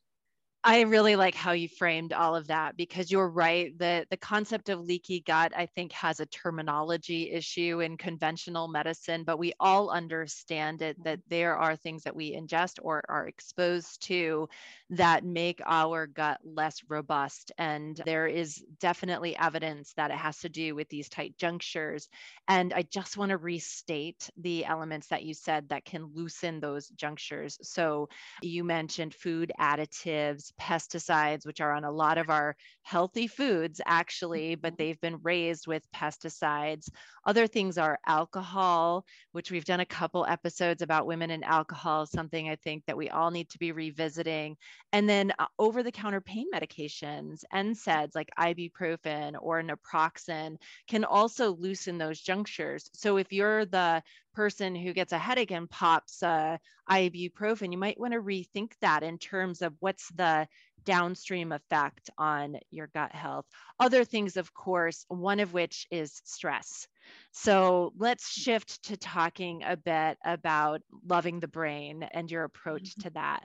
I 0.66 0.80
really 0.80 1.14
like 1.14 1.34
how 1.34 1.52
you 1.52 1.68
framed 1.68 2.14
all 2.14 2.34
of 2.34 2.46
that 2.46 2.74
because 2.74 3.10
you're 3.12 3.28
right. 3.28 3.76
The 3.78 4.06
the 4.08 4.16
concept 4.16 4.70
of 4.70 4.80
leaky 4.80 5.20
gut, 5.20 5.52
I 5.54 5.66
think, 5.66 5.92
has 5.92 6.20
a 6.20 6.26
terminology 6.26 7.30
issue 7.30 7.80
in 7.80 7.98
conventional 7.98 8.68
medicine, 8.68 9.24
but 9.24 9.38
we 9.38 9.52
all 9.60 9.90
understand 9.90 10.80
it 10.80 10.96
that 11.04 11.20
there 11.28 11.54
are 11.58 11.76
things 11.76 12.04
that 12.04 12.16
we 12.16 12.34
ingest 12.34 12.78
or 12.80 13.02
are 13.10 13.28
exposed 13.28 14.06
to 14.06 14.48
that 14.88 15.22
make 15.22 15.60
our 15.66 16.06
gut 16.06 16.40
less 16.42 16.80
robust. 16.88 17.52
And 17.58 18.00
there 18.06 18.26
is 18.26 18.64
definitely 18.80 19.36
evidence 19.36 19.92
that 19.94 20.10
it 20.10 20.16
has 20.16 20.38
to 20.40 20.48
do 20.48 20.74
with 20.74 20.88
these 20.88 21.10
tight 21.10 21.36
junctures. 21.36 22.08
And 22.48 22.72
I 22.72 22.82
just 22.82 23.18
want 23.18 23.30
to 23.30 23.36
restate 23.36 24.30
the 24.38 24.64
elements 24.64 25.08
that 25.08 25.24
you 25.24 25.34
said 25.34 25.68
that 25.68 25.84
can 25.84 26.10
loosen 26.14 26.60
those 26.60 26.88
junctures. 26.88 27.58
So 27.62 28.08
you 28.40 28.64
mentioned 28.64 29.14
food 29.14 29.52
additives 29.60 30.52
pesticides, 30.60 31.46
which 31.46 31.60
are 31.60 31.72
on 31.72 31.84
a 31.84 31.90
lot 31.90 32.18
of 32.18 32.30
our 32.30 32.56
healthy 32.82 33.26
foods, 33.26 33.80
actually, 33.86 34.54
but 34.54 34.72
mm-hmm. 34.72 34.76
they've 34.78 35.00
been 35.00 35.18
raised 35.22 35.66
with 35.66 35.90
pesticides. 35.92 36.88
Other 37.26 37.46
things 37.46 37.78
are 37.78 37.98
alcohol, 38.06 39.04
which 39.32 39.50
we've 39.50 39.64
done 39.64 39.80
a 39.80 39.86
couple 39.86 40.26
episodes 40.26 40.82
about 40.82 41.06
women 41.06 41.30
and 41.30 41.44
alcohol, 41.44 42.06
something 42.06 42.48
I 42.48 42.56
think 42.56 42.84
that 42.86 42.96
we 42.96 43.08
all 43.08 43.30
need 43.30 43.48
to 43.50 43.58
be 43.58 43.72
revisiting. 43.72 44.56
And 44.92 45.08
then 45.08 45.32
uh, 45.38 45.46
over 45.58 45.82
the 45.82 45.92
counter 45.92 46.20
pain 46.20 46.46
medications, 46.54 47.44
NSAIDs 47.52 48.14
like 48.14 48.30
ibuprofen 48.38 49.34
or 49.40 49.62
naproxen 49.62 50.56
can 50.88 51.04
also 51.04 51.54
loosen 51.54 51.98
those 51.98 52.20
junctures. 52.20 52.90
So 52.92 53.16
if 53.16 53.32
you're 53.32 53.64
the 53.64 54.02
person 54.34 54.74
who 54.74 54.92
gets 54.92 55.12
a 55.12 55.18
headache 55.18 55.52
and 55.52 55.70
pops 55.70 56.22
uh, 56.22 56.58
ibuprofen, 56.90 57.72
you 57.72 57.78
might 57.78 57.98
want 57.98 58.12
to 58.12 58.20
rethink 58.20 58.72
that 58.80 59.02
in 59.02 59.18
terms 59.18 59.62
of 59.62 59.74
what's 59.80 60.08
the 60.10 60.43
downstream 60.84 61.52
effect 61.52 62.10
on 62.18 62.56
your 62.70 62.88
gut 62.88 63.12
health. 63.12 63.46
Other 63.80 64.04
things, 64.04 64.36
of 64.36 64.52
course, 64.54 65.04
one 65.08 65.40
of 65.40 65.52
which 65.52 65.86
is 65.90 66.20
stress. 66.24 66.86
So 67.32 67.92
let's 67.98 68.30
shift 68.30 68.84
to 68.84 68.96
talking 68.96 69.62
a 69.64 69.76
bit 69.76 70.18
about 70.24 70.80
loving 71.06 71.40
the 71.40 71.48
brain 71.48 72.02
and 72.12 72.30
your 72.30 72.44
approach 72.44 72.90
mm-hmm. 72.90 73.08
to 73.08 73.10
that. 73.14 73.44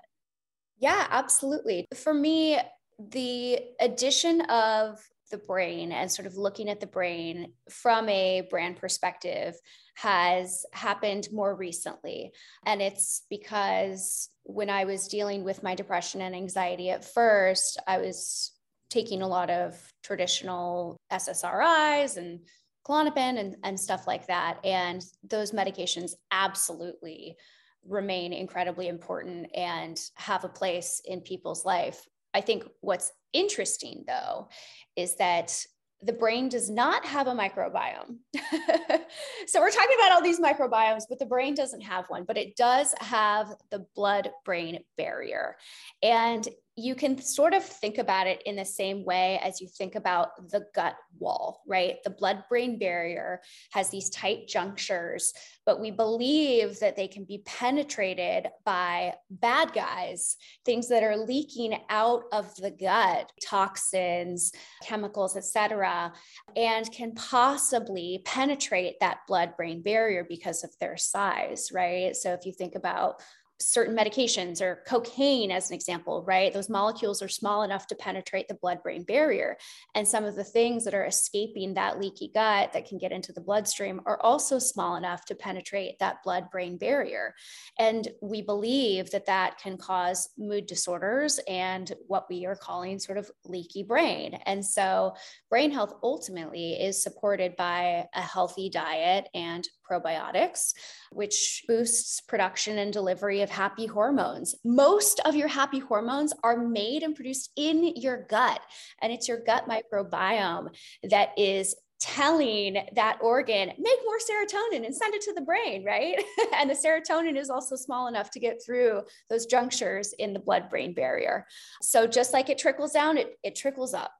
Yeah, 0.77 1.07
absolutely. 1.09 1.87
For 1.93 2.13
me, 2.13 2.59
the 2.97 3.59
addition 3.79 4.41
of 4.41 4.99
the 5.29 5.37
brain 5.37 5.91
and 5.91 6.11
sort 6.11 6.25
of 6.25 6.37
looking 6.37 6.69
at 6.69 6.79
the 6.79 6.87
brain 6.87 7.53
from 7.69 8.09
a 8.09 8.47
brand 8.49 8.77
perspective 8.77 9.55
has 9.95 10.65
happened 10.73 11.27
more 11.31 11.55
recently. 11.55 12.31
And 12.65 12.81
it's 12.81 13.23
because 13.29 14.29
when 14.43 14.69
I 14.69 14.85
was 14.85 15.07
dealing 15.07 15.43
with 15.43 15.63
my 15.63 15.75
depression 15.75 16.21
and 16.21 16.35
anxiety 16.35 16.89
at 16.89 17.05
first, 17.05 17.79
I 17.87 17.99
was 17.99 18.51
taking 18.89 19.21
a 19.21 19.27
lot 19.27 19.49
of 19.49 19.77
traditional 20.03 20.97
SSRIs 21.11 22.17
and 22.17 22.39
Klonopin 22.87 23.39
and, 23.39 23.55
and 23.63 23.79
stuff 23.79 24.07
like 24.07 24.27
that. 24.27 24.59
And 24.63 25.03
those 25.23 25.51
medications 25.51 26.13
absolutely 26.31 27.37
remain 27.85 28.33
incredibly 28.33 28.87
important 28.87 29.47
and 29.55 29.99
have 30.15 30.43
a 30.43 30.49
place 30.49 31.01
in 31.05 31.21
people's 31.21 31.65
life. 31.65 32.03
I 32.33 32.41
think 32.41 32.63
what's 32.81 33.11
interesting 33.33 34.03
though 34.07 34.49
is 34.95 35.15
that 35.17 35.65
the 36.01 36.13
brain 36.13 36.47
does 36.47 36.69
not 36.69 37.05
have 37.05 37.27
a 37.27 37.31
microbiome. 37.31 38.17
so 39.47 39.59
we're 39.59 39.69
talking 39.69 39.97
about 39.99 40.13
all 40.13 40.21
these 40.21 40.39
microbiomes, 40.39 41.03
but 41.09 41.19
the 41.19 41.25
brain 41.25 41.53
doesn't 41.53 41.81
have 41.81 42.05
one, 42.07 42.23
but 42.23 42.37
it 42.37 42.55
does 42.55 42.93
have 43.01 43.53
the 43.69 43.85
blood 43.95 44.31
brain 44.45 44.79
barrier. 44.97 45.57
And 46.01 46.47
you 46.79 46.95
can 46.95 47.21
sort 47.21 47.53
of 47.53 47.63
think 47.63 47.97
about 47.97 48.25
it 48.25 48.41
in 48.45 48.55
the 48.55 48.65
same 48.65 49.03
way 49.03 49.39
as 49.43 49.59
you 49.59 49.67
think 49.67 49.95
about 49.95 50.49
the 50.49 50.65
gut 50.73 50.95
wall, 51.17 51.61
right? 51.67 51.97
The 52.03 52.09
blood 52.09 52.45
brain 52.47 52.79
barrier 52.79 53.41
has 53.71 53.89
these 53.89 54.09
tight 54.09 54.47
junctures, 54.47 55.33
but 55.65 55.81
we 55.81 55.91
believe 55.91 56.79
that 56.79 56.95
they 56.95 57.07
can 57.07 57.25
be 57.25 57.43
penetrated 57.45 58.47
by 58.65 59.15
bad 59.29 59.73
guys, 59.73 60.37
things 60.65 60.87
that 60.87 61.03
are 61.03 61.17
leaking 61.17 61.77
out 61.89 62.23
of 62.31 62.55
the 62.55 62.71
gut, 62.71 63.31
toxins, 63.45 64.53
chemicals, 64.81 65.35
etc., 65.35 66.13
and 66.55 66.89
can 66.91 67.13
possibly 67.13 68.21
penetrate 68.23 68.99
that 69.01 69.19
blood 69.27 69.55
brain 69.57 69.81
barrier 69.81 70.25
because 70.27 70.63
of 70.63 70.71
their 70.79 70.95
size, 70.95 71.71
right? 71.73 72.15
So 72.15 72.31
if 72.33 72.45
you 72.45 72.53
think 72.53 72.75
about 72.75 73.21
certain 73.59 73.95
medications 73.95 74.61
or 74.61 74.83
cocaine 74.87 75.51
as 75.51 75.69
an 75.69 75.75
example 75.75 76.23
right? 76.25 76.53
Those 76.53 76.69
molecules 76.69 77.21
are 77.21 77.27
small 77.27 77.63
enough 77.63 77.87
to 77.87 77.95
penetrate 77.95 78.47
the 78.47 78.53
blood 78.55 78.81
brain 78.83 79.03
barrier. 79.03 79.57
And 79.95 80.07
some 80.07 80.23
of 80.23 80.35
the 80.35 80.43
things 80.43 80.85
that 80.85 80.93
are 80.93 81.05
escaping 81.05 81.73
that 81.73 81.99
leaky 81.99 82.31
gut 82.33 82.73
that 82.73 82.87
can 82.87 82.97
get 82.97 83.11
into 83.11 83.33
the 83.33 83.41
bloodstream 83.41 84.01
are 84.05 84.19
also 84.21 84.59
small 84.59 84.95
enough 84.95 85.25
to 85.25 85.35
penetrate 85.35 85.99
that 85.99 86.23
blood 86.23 86.49
brain 86.51 86.77
barrier. 86.77 87.33
And 87.77 88.07
we 88.21 88.41
believe 88.41 89.11
that 89.11 89.25
that 89.25 89.57
can 89.57 89.77
cause 89.77 90.29
mood 90.37 90.65
disorders 90.65 91.39
and 91.47 91.91
what 92.07 92.27
we 92.29 92.45
are 92.45 92.55
calling 92.55 92.99
sort 92.99 93.17
of 93.17 93.29
leaky 93.45 93.83
brain. 93.83 94.39
And 94.45 94.65
so 94.65 95.15
brain 95.49 95.71
health 95.71 95.95
ultimately 96.03 96.73
is 96.73 97.01
supported 97.01 97.55
by 97.55 98.07
a 98.13 98.21
healthy 98.21 98.69
diet 98.69 99.27
and 99.33 99.67
probiotics, 99.89 100.73
which 101.11 101.63
boosts 101.67 102.21
production 102.21 102.77
and 102.77 102.93
delivery 102.93 103.41
of 103.41 103.49
happy 103.49 103.85
hormones. 103.85 104.55
Most 104.63 105.19
of 105.25 105.35
your 105.35 105.47
happy 105.47 105.79
hormones 105.79 106.33
are 106.43 106.57
made 106.57 107.03
and 107.03 107.15
produced 107.15 107.51
in 107.55 107.95
your 107.95 108.25
gut, 108.29 108.61
and 109.01 109.11
it's 109.11 109.27
your 109.27 109.43
gut 109.43 109.67
microbiome 109.67 110.69
that 111.09 111.29
is 111.37 111.75
telling 111.99 112.77
that 112.95 113.17
organ 113.21 113.67
make 113.77 113.99
more 114.05 114.17
serotonin 114.19 114.85
and 114.85 114.95
send 114.95 115.13
it 115.13 115.21
to 115.21 115.33
the 115.33 115.41
brain 115.41 115.83
right? 115.83 116.23
And 116.55 116.69
the 116.69 116.73
serotonin 116.73 117.37
is 117.37 117.49
also 117.49 117.75
small 117.75 118.07
enough 118.07 118.31
to 118.31 118.39
get 118.39 118.61
through 118.65 119.01
those 119.29 119.45
junctures 119.45 120.13
in 120.17 120.33
the 120.33 120.39
blood 120.39 120.69
brain 120.69 120.93
barrier. 120.93 121.45
So 121.81 122.07
just 122.07 122.33
like 122.33 122.49
it 122.49 122.57
trickles 122.57 122.91
down 122.91 123.17
it, 123.17 123.37
it 123.43 123.55
trickles 123.55 123.93
up 123.93 124.11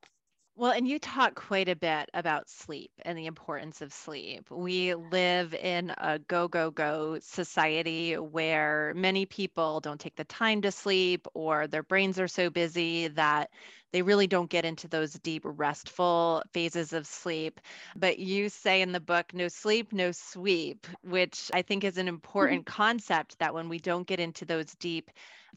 well, 0.60 0.72
and 0.72 0.86
you 0.86 1.00
talk 1.00 1.36
quite 1.36 1.70
a 1.70 1.76
bit 1.76 2.10
about 2.14 2.50
sleep 2.50 2.92
and 3.04 3.18
the 3.18 3.28
importance 3.28 3.82
of 3.82 3.94
sleep. 3.94 4.52
We 4.52 4.94
live 4.94 5.54
in 5.54 5.94
a 5.98 6.20
go, 6.20 6.50
go, 6.50 6.70
go 6.70 7.18
society 7.22 8.16
where 8.18 8.94
many 8.94 9.26
people 9.26 9.80
don't 9.80 10.02
take 10.02 10.18
the 10.18 10.26
time 10.26 10.62
to 10.64 10.72
sleep 10.72 11.28
or 11.34 11.68
their 11.68 11.84
brains 11.84 12.20
are 12.20 12.28
so 12.28 12.50
busy 12.50 13.08
that 13.08 13.52
they 13.92 14.02
really 14.02 14.28
don't 14.28 14.50
get 14.50 14.66
into 14.66 14.88
those 14.88 15.14
deep, 15.14 15.44
restful 15.46 16.44
phases 16.54 16.94
of 16.94 17.08
sleep. 17.08 17.60
But 17.96 18.20
you 18.20 18.50
say 18.50 18.82
in 18.82 18.92
the 18.92 19.00
book, 19.00 19.34
no 19.34 19.48
sleep, 19.48 19.94
no 19.94 20.12
sweep, 20.12 20.88
which 21.04 21.50
I 21.54 21.62
think 21.62 21.84
is 21.84 21.98
an 21.98 22.06
mm-hmm. 22.06 22.16
important 22.16 22.66
mm-hmm. 22.66 22.76
concept 22.76 23.40
that 23.40 23.54
when 23.54 23.70
we 23.70 23.80
don't 23.80 24.08
get 24.08 24.20
into 24.20 24.46
those 24.46 24.74
deep, 24.76 25.10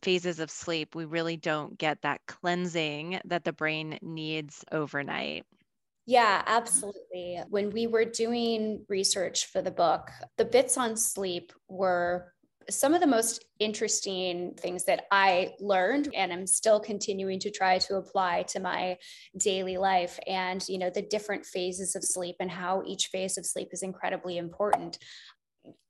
phases 0.02 0.40
of 0.40 0.50
sleep, 0.50 0.94
we 0.94 1.04
really 1.04 1.36
don't 1.36 1.76
get 1.78 2.00
that 2.02 2.20
cleansing 2.26 3.20
that 3.24 3.44
the 3.44 3.52
brain 3.52 3.98
needs 4.02 4.64
overnight. 4.72 5.44
Yeah, 6.06 6.42
absolutely. 6.46 7.40
When 7.48 7.70
we 7.70 7.86
were 7.86 8.04
doing 8.04 8.84
research 8.88 9.46
for 9.46 9.62
the 9.62 9.70
book, 9.70 10.10
the 10.36 10.44
bits 10.44 10.76
on 10.76 10.96
sleep 10.96 11.52
were 11.68 12.32
some 12.70 12.94
of 12.94 13.00
the 13.00 13.06
most 13.06 13.44
interesting 13.58 14.54
things 14.58 14.84
that 14.84 15.04
I 15.10 15.52
learned 15.60 16.10
and 16.14 16.32
I'm 16.32 16.46
still 16.46 16.80
continuing 16.80 17.38
to 17.40 17.50
try 17.50 17.78
to 17.78 17.96
apply 17.96 18.44
to 18.48 18.60
my 18.60 18.96
daily 19.36 19.76
life 19.76 20.18
and 20.26 20.64
you 20.68 20.78
know 20.78 20.90
the 20.90 21.02
different 21.02 21.46
phases 21.46 21.94
of 21.96 22.04
sleep 22.04 22.36
and 22.40 22.50
how 22.50 22.82
each 22.86 23.06
phase 23.06 23.38
of 23.38 23.46
sleep 23.46 23.68
is 23.72 23.82
incredibly 23.82 24.38
important 24.38 24.98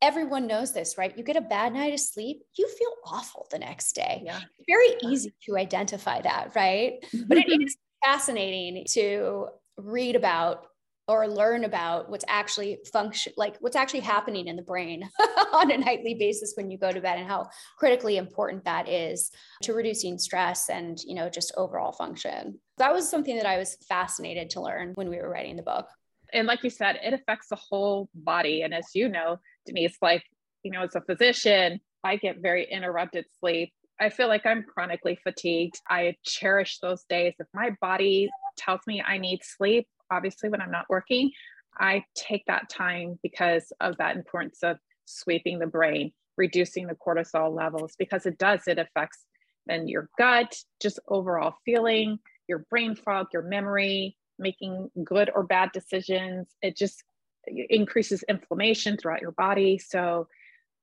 everyone 0.00 0.46
knows 0.46 0.72
this, 0.72 0.98
right? 0.98 1.16
You 1.16 1.24
get 1.24 1.36
a 1.36 1.40
bad 1.40 1.72
night 1.72 1.94
of 1.94 2.00
sleep, 2.00 2.42
you 2.58 2.68
feel 2.68 2.92
awful 3.06 3.46
the 3.50 3.58
next 3.58 3.94
day. 3.94 4.22
Yeah. 4.24 4.40
Very 4.68 4.96
easy 5.02 5.32
to 5.46 5.56
identify 5.56 6.20
that, 6.22 6.52
right? 6.54 6.94
but 7.26 7.38
it 7.38 7.48
mm-hmm. 7.48 7.62
is 7.62 7.76
fascinating 8.04 8.84
to 8.90 9.48
read 9.78 10.16
about 10.16 10.66
or 11.08 11.26
learn 11.26 11.64
about 11.64 12.08
what's 12.10 12.24
actually 12.28 12.78
function 12.92 13.32
like 13.36 13.56
what's 13.60 13.76
actually 13.76 14.00
happening 14.00 14.46
in 14.46 14.56
the 14.56 14.62
brain 14.62 15.08
on 15.52 15.70
a 15.70 15.78
nightly 15.78 16.14
basis 16.14 16.54
when 16.56 16.70
you 16.70 16.78
go 16.78 16.92
to 16.92 17.00
bed 17.00 17.18
and 17.18 17.28
how 17.28 17.48
critically 17.78 18.16
important 18.16 18.64
that 18.64 18.88
is 18.88 19.30
to 19.62 19.74
reducing 19.74 20.18
stress 20.18 20.68
and 20.68 20.98
you 21.04 21.14
know 21.14 21.28
just 21.28 21.52
overall 21.56 21.92
function 21.92 22.58
that 22.78 22.92
was 22.92 23.08
something 23.08 23.36
that 23.36 23.46
i 23.46 23.58
was 23.58 23.76
fascinated 23.88 24.50
to 24.50 24.60
learn 24.60 24.92
when 24.94 25.08
we 25.08 25.16
were 25.16 25.30
writing 25.30 25.56
the 25.56 25.62
book 25.62 25.88
and 26.32 26.46
like 26.46 26.62
you 26.62 26.70
said 26.70 26.98
it 27.02 27.12
affects 27.12 27.48
the 27.48 27.56
whole 27.56 28.08
body 28.14 28.62
and 28.62 28.72
as 28.72 28.86
you 28.94 29.08
know 29.08 29.36
denise 29.66 29.96
like 30.00 30.22
you 30.62 30.70
know 30.70 30.82
as 30.82 30.94
a 30.94 31.00
physician 31.00 31.80
i 32.04 32.16
get 32.16 32.36
very 32.40 32.64
interrupted 32.70 33.24
sleep 33.40 33.72
I 34.00 34.08
feel 34.08 34.26
like 34.26 34.44
I'm 34.46 34.64
chronically 34.64 35.16
fatigued. 35.22 35.76
I 35.88 36.16
cherish 36.24 36.80
those 36.80 37.04
days. 37.04 37.34
If 37.38 37.46
my 37.54 37.70
body 37.80 38.30
tells 38.56 38.80
me 38.84 39.00
I 39.00 39.18
need 39.18 39.44
sleep, 39.44 39.86
obviously 40.12 40.48
when 40.48 40.60
I'm 40.60 40.70
not 40.70 40.86
working, 40.88 41.30
I 41.78 42.04
take 42.14 42.44
that 42.46 42.68
time 42.68 43.18
because 43.22 43.72
of 43.80 43.96
that 43.96 44.16
importance 44.16 44.58
of 44.62 44.76
sweeping 45.06 45.58
the 45.58 45.66
brain, 45.66 46.12
reducing 46.36 46.86
the 46.86 46.94
cortisol 46.94 47.54
levels, 47.54 47.94
because 47.98 48.26
it 48.26 48.38
does, 48.38 48.60
it 48.66 48.78
affects 48.78 49.24
then 49.66 49.88
your 49.88 50.08
gut, 50.18 50.56
just 50.80 50.98
overall 51.08 51.54
feeling, 51.64 52.18
your 52.48 52.66
brain 52.70 52.96
fog, 52.96 53.28
your 53.32 53.42
memory, 53.42 54.16
making 54.38 54.90
good 55.04 55.30
or 55.34 55.44
bad 55.44 55.70
decisions. 55.72 56.48
It 56.62 56.76
just 56.76 57.04
increases 57.46 58.24
inflammation 58.28 58.96
throughout 58.96 59.20
your 59.20 59.32
body. 59.32 59.78
So 59.78 60.26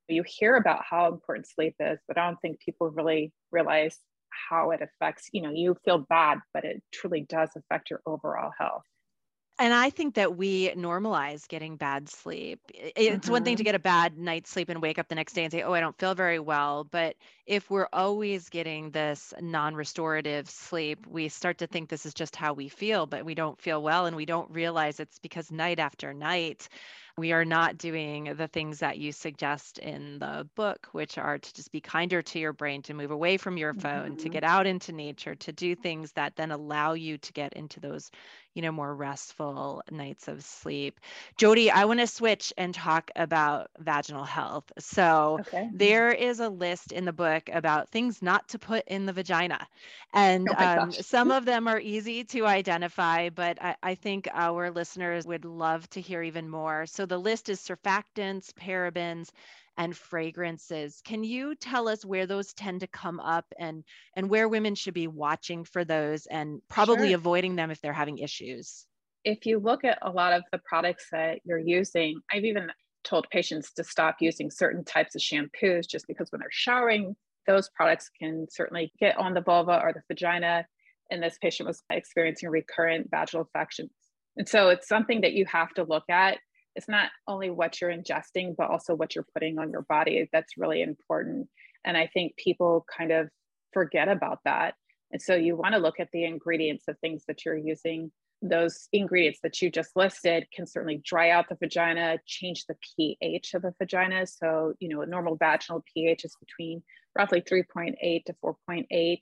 you 0.07 0.23
hear 0.25 0.55
about 0.55 0.83
how 0.89 1.07
important 1.07 1.47
sleep 1.47 1.75
is, 1.79 1.99
but 2.07 2.17
I 2.17 2.25
don't 2.25 2.39
think 2.41 2.59
people 2.59 2.89
really 2.89 3.31
realize 3.51 3.99
how 4.49 4.71
it 4.71 4.81
affects, 4.81 5.29
you 5.33 5.41
know, 5.41 5.51
you 5.51 5.75
feel 5.83 5.99
bad, 5.99 6.39
but 6.53 6.63
it 6.63 6.81
truly 6.93 7.21
does 7.21 7.49
affect 7.55 7.89
your 7.89 8.01
overall 8.05 8.51
health. 8.57 8.83
And 9.59 9.73
I 9.73 9.89
think 9.89 10.15
that 10.15 10.37
we 10.37 10.69
normalize 10.69 11.45
getting 11.45 11.75
bad 11.75 12.07
sleep. 12.07 12.61
It's 12.73 13.25
mm-hmm. 13.25 13.31
one 13.31 13.43
thing 13.43 13.57
to 13.57 13.63
mm-hmm. 13.63 13.65
get 13.65 13.75
a 13.75 13.79
bad 13.79 14.17
night's 14.17 14.49
sleep 14.49 14.69
and 14.69 14.81
wake 14.81 14.97
up 14.97 15.09
the 15.09 15.15
next 15.15 15.33
day 15.33 15.43
and 15.43 15.51
say, 15.51 15.63
oh, 15.63 15.73
I 15.73 15.81
don't 15.81 15.97
feel 15.97 16.15
very 16.15 16.39
well. 16.39 16.85
But 16.85 17.17
if 17.45 17.69
we're 17.69 17.89
always 17.91 18.47
getting 18.47 18.91
this 18.91 19.33
non 19.41 19.75
restorative 19.75 20.49
sleep, 20.49 21.05
we 21.07 21.27
start 21.27 21.57
to 21.57 21.67
think 21.67 21.89
this 21.89 22.05
is 22.05 22.13
just 22.13 22.37
how 22.37 22.53
we 22.53 22.69
feel, 22.69 23.05
but 23.05 23.25
we 23.25 23.35
don't 23.35 23.59
feel 23.59 23.83
well. 23.83 24.05
And 24.05 24.15
we 24.15 24.25
don't 24.25 24.49
realize 24.49 25.01
it's 25.01 25.19
because 25.19 25.51
night 25.51 25.79
after 25.79 26.13
night, 26.13 26.69
we 27.19 27.33
are 27.33 27.45
not 27.45 27.77
doing 27.77 28.33
the 28.37 28.47
things 28.47 28.79
that 28.79 28.97
you 28.97 29.11
suggest 29.11 29.77
in 29.77 30.19
the 30.19 30.47
book, 30.55 30.87
which 30.93 31.17
are 31.17 31.37
to 31.37 31.53
just 31.53 31.71
be 31.71 31.81
kinder 31.81 32.21
to 32.21 32.39
your 32.39 32.53
brain, 32.53 32.81
to 32.83 32.93
move 32.93 33.11
away 33.11 33.37
from 33.37 33.57
your 33.57 33.73
phone, 33.73 34.11
mm-hmm. 34.11 34.23
to 34.23 34.29
get 34.29 34.43
out 34.43 34.65
into 34.65 34.93
nature, 34.93 35.35
to 35.35 35.51
do 35.51 35.75
things 35.75 36.13
that 36.13 36.35
then 36.37 36.51
allow 36.51 36.93
you 36.93 37.17
to 37.17 37.33
get 37.33 37.53
into 37.53 37.79
those 37.79 38.09
you 38.53 38.61
know, 38.61 38.71
more 38.71 38.93
restful 38.93 39.81
nights 39.91 40.27
of 40.27 40.43
sleep. 40.43 40.99
Jodie, 41.37 41.69
I 41.69 41.85
want 41.85 41.99
to 41.99 42.07
switch 42.07 42.53
and 42.57 42.73
talk 42.73 43.11
about 43.15 43.69
vaginal 43.79 44.23
health. 44.23 44.71
So 44.79 45.41
okay. 45.41 45.69
there 45.71 46.11
is 46.11 46.39
a 46.39 46.49
list 46.49 46.91
in 46.91 47.05
the 47.05 47.13
book 47.13 47.49
about 47.51 47.89
things 47.89 48.21
not 48.21 48.47
to 48.49 48.59
put 48.59 48.83
in 48.87 49.05
the 49.05 49.13
vagina. 49.13 49.67
And 50.13 50.49
oh 50.49 50.55
um, 50.57 50.91
some 50.91 51.31
of 51.31 51.45
them 51.45 51.67
are 51.67 51.79
easy 51.79 52.23
to 52.25 52.45
identify, 52.45 53.29
but 53.29 53.61
I, 53.61 53.75
I 53.81 53.95
think 53.95 54.27
our 54.33 54.71
listeners 54.71 55.25
would 55.25 55.45
love 55.45 55.89
to 55.91 56.01
hear 56.01 56.21
even 56.23 56.49
more. 56.49 56.85
So 56.85 57.05
the 57.05 57.17
list 57.17 57.49
is 57.49 57.59
surfactants, 57.59 58.53
parabens, 58.53 59.29
and 59.79 59.95
fragrances. 59.95 61.01
Can 61.05 61.23
you 61.23 61.55
tell 61.55 61.87
us 61.87 62.03
where 62.03 62.27
those 62.27 62.53
tend 62.53 62.81
to 62.81 62.87
come 62.87 63.19
up 63.21 63.45
and 63.57 63.85
and 64.15 64.29
where 64.29 64.49
women 64.49 64.75
should 64.75 64.93
be 64.93 65.07
watching 65.07 65.63
for 65.63 65.85
those 65.85 66.25
and 66.25 66.61
probably 66.69 67.09
sure. 67.09 67.17
avoiding 67.17 67.55
them 67.55 67.71
if 67.71 67.81
they're 67.81 67.93
having 67.93 68.17
issues? 68.17 68.85
If 69.23 69.45
you 69.45 69.57
look 69.57 69.85
at 69.85 69.97
a 70.01 70.11
lot 70.11 70.33
of 70.33 70.43
the 70.51 70.59
products 70.65 71.07
that 71.13 71.39
you're 71.45 71.57
using, 71.57 72.19
I've 72.31 72.43
even 72.43 72.67
told 73.05 73.27
patients 73.31 73.71
to 73.73 73.83
stop 73.85 74.17
using 74.19 74.51
certain 74.51 74.83
types 74.83 75.15
of 75.15 75.21
shampoos 75.21 75.87
just 75.89 76.05
because 76.07 76.29
when 76.29 76.41
they're 76.41 76.49
showering, 76.51 77.15
those 77.47 77.69
products 77.69 78.09
can 78.19 78.47
certainly 78.51 78.91
get 78.99 79.17
on 79.17 79.33
the 79.33 79.41
vulva 79.41 79.79
or 79.81 79.93
the 79.93 80.01
vagina. 80.09 80.65
And 81.09 81.23
this 81.23 81.37
patient 81.41 81.67
was 81.67 81.81
experiencing 81.89 82.49
recurrent 82.49 83.09
vaginal 83.09 83.45
infections. 83.45 83.91
And 84.35 84.47
so 84.47 84.69
it's 84.69 84.89
something 84.89 85.21
that 85.21 85.33
you 85.33 85.45
have 85.45 85.73
to 85.75 85.83
look 85.83 86.03
at 86.09 86.37
it's 86.79 86.87
not 86.87 87.09
only 87.27 87.49
what 87.49 87.81
you're 87.81 87.91
ingesting, 87.91 88.55
but 88.55 88.69
also 88.69 88.95
what 88.95 89.13
you're 89.13 89.27
putting 89.33 89.59
on 89.59 89.69
your 89.69 89.81
body. 89.81 90.29
That's 90.31 90.57
really 90.57 90.81
important. 90.81 91.49
And 91.83 91.97
I 91.97 92.07
think 92.07 92.37
people 92.37 92.85
kind 92.97 93.11
of 93.11 93.27
forget 93.73 94.07
about 94.07 94.39
that. 94.45 94.75
And 95.11 95.21
so 95.21 95.35
you 95.35 95.57
want 95.57 95.73
to 95.73 95.81
look 95.81 95.99
at 95.99 96.07
the 96.13 96.23
ingredients 96.23 96.85
of 96.87 96.97
things 96.99 97.25
that 97.27 97.43
you're 97.43 97.57
using. 97.57 98.13
Those 98.41 98.87
ingredients 98.93 99.39
that 99.43 99.61
you 99.61 99.69
just 99.69 99.91
listed 99.97 100.47
can 100.55 100.65
certainly 100.65 101.01
dry 101.03 101.31
out 101.31 101.49
the 101.49 101.57
vagina, 101.59 102.17
change 102.25 102.65
the 102.65 102.77
pH 102.95 103.55
of 103.55 103.63
the 103.63 103.73
vagina. 103.77 104.25
So, 104.25 104.71
you 104.79 104.87
know, 104.87 105.01
a 105.01 105.05
normal 105.05 105.35
vaginal 105.35 105.83
pH 105.93 106.23
is 106.23 106.37
between 106.39 106.81
roughly 107.13 107.41
3.8 107.41 108.23
to 108.23 108.35
4.8. 108.41 109.17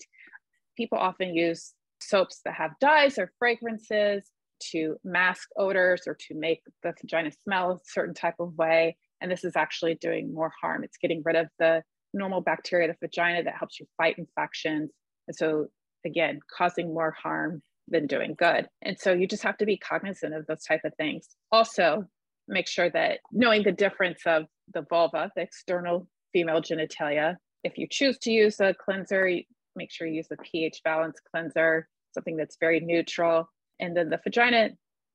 People 0.75 0.99
often 0.99 1.33
use 1.33 1.73
soaps 1.99 2.39
that 2.45 2.53
have 2.53 2.77
dyes 2.79 3.17
or 3.17 3.31
fragrances 3.39 4.29
to 4.71 4.97
mask 5.03 5.49
odors 5.57 6.03
or 6.07 6.15
to 6.27 6.35
make 6.35 6.61
the 6.83 6.93
vagina 7.01 7.31
smell 7.43 7.71
a 7.71 7.79
certain 7.85 8.13
type 8.13 8.35
of 8.39 8.57
way. 8.57 8.97
And 9.21 9.31
this 9.31 9.43
is 9.43 9.55
actually 9.55 9.95
doing 9.95 10.33
more 10.33 10.51
harm. 10.61 10.83
It's 10.83 10.97
getting 10.97 11.21
rid 11.25 11.35
of 11.35 11.47
the 11.59 11.83
normal 12.13 12.41
bacteria 12.41 12.89
of 12.89 12.95
the 12.99 13.07
vagina 13.07 13.43
that 13.43 13.55
helps 13.57 13.79
you 13.79 13.85
fight 13.97 14.17
infections. 14.17 14.91
And 15.27 15.35
so, 15.35 15.67
again, 16.05 16.39
causing 16.55 16.93
more 16.93 17.11
harm 17.11 17.61
than 17.87 18.07
doing 18.07 18.35
good. 18.37 18.67
And 18.81 18.97
so 18.99 19.13
you 19.13 19.27
just 19.27 19.43
have 19.43 19.57
to 19.57 19.65
be 19.65 19.77
cognizant 19.77 20.33
of 20.33 20.45
those 20.45 20.63
type 20.63 20.81
of 20.85 20.93
things. 20.95 21.27
Also, 21.51 22.05
make 22.47 22.67
sure 22.67 22.89
that 22.89 23.19
knowing 23.31 23.63
the 23.63 23.71
difference 23.71 24.21
of 24.25 24.43
the 24.73 24.83
vulva, 24.89 25.31
the 25.35 25.41
external 25.41 26.07
female 26.33 26.61
genitalia, 26.61 27.35
if 27.63 27.77
you 27.77 27.87
choose 27.89 28.17
to 28.19 28.31
use 28.31 28.59
a 28.59 28.73
cleanser, 28.73 29.29
make 29.75 29.91
sure 29.91 30.07
you 30.07 30.15
use 30.15 30.27
a 30.31 30.37
pH 30.37 30.81
balance 30.83 31.19
cleanser, 31.31 31.87
something 32.13 32.37
that's 32.37 32.57
very 32.59 32.79
neutral 32.79 33.49
and 33.79 33.95
then 33.95 34.09
the 34.09 34.19
vagina 34.23 34.69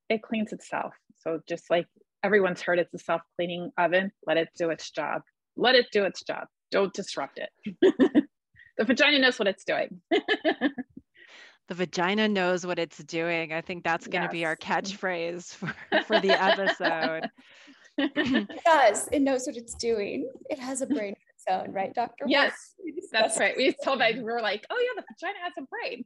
it 0.08 0.22
cleans 0.22 0.52
itself. 0.52 0.94
So 1.18 1.40
just 1.48 1.70
like 1.70 1.86
everyone's 2.22 2.60
heard 2.60 2.78
it's 2.78 2.92
a 2.94 2.98
self-cleaning 2.98 3.72
oven. 3.78 4.12
Let 4.26 4.36
it 4.36 4.48
do 4.56 4.70
its 4.70 4.90
job. 4.90 5.22
Let 5.56 5.74
it 5.74 5.86
do 5.92 6.04
its 6.04 6.22
job. 6.22 6.46
Don't 6.70 6.92
disrupt 6.92 7.38
it. 7.38 8.24
The 8.78 8.84
vagina 8.84 9.18
knows 9.18 9.38
what 9.38 9.48
it's 9.48 9.64
doing. 9.64 10.00
The 11.68 11.74
vagina 11.76 12.28
knows 12.28 12.66
what 12.66 12.78
it's 12.78 12.98
doing. 12.98 13.52
I 13.52 13.60
think 13.60 13.84
that's 13.84 14.06
going 14.06 14.22
to 14.22 14.26
yes. 14.26 14.32
be 14.32 14.44
our 14.44 14.56
catchphrase 14.56 15.54
for, 15.54 15.72
for 16.06 16.20
the 16.20 16.30
episode. 16.30 17.30
It 17.96 18.48
does. 18.64 19.08
It 19.12 19.22
knows 19.22 19.46
what 19.46 19.56
it's 19.56 19.74
doing. 19.74 20.28
It 20.50 20.58
has 20.58 20.82
a 20.82 20.86
brain 20.86 21.12
of 21.12 21.18
its 21.34 21.44
own 21.48 21.72
right 21.72 21.94
doctor 21.94 22.24
yes. 22.26 22.74
That's 23.12 23.38
right. 23.38 23.56
We 23.56 23.74
told 23.84 24.00
that 24.00 24.16
we 24.16 24.22
were 24.22 24.42
like 24.42 24.66
oh 24.70 24.78
yeah 24.78 25.00
the 25.00 25.04
vagina 25.14 25.38
has 25.44 25.52
a 25.56 25.62
brain 25.70 26.04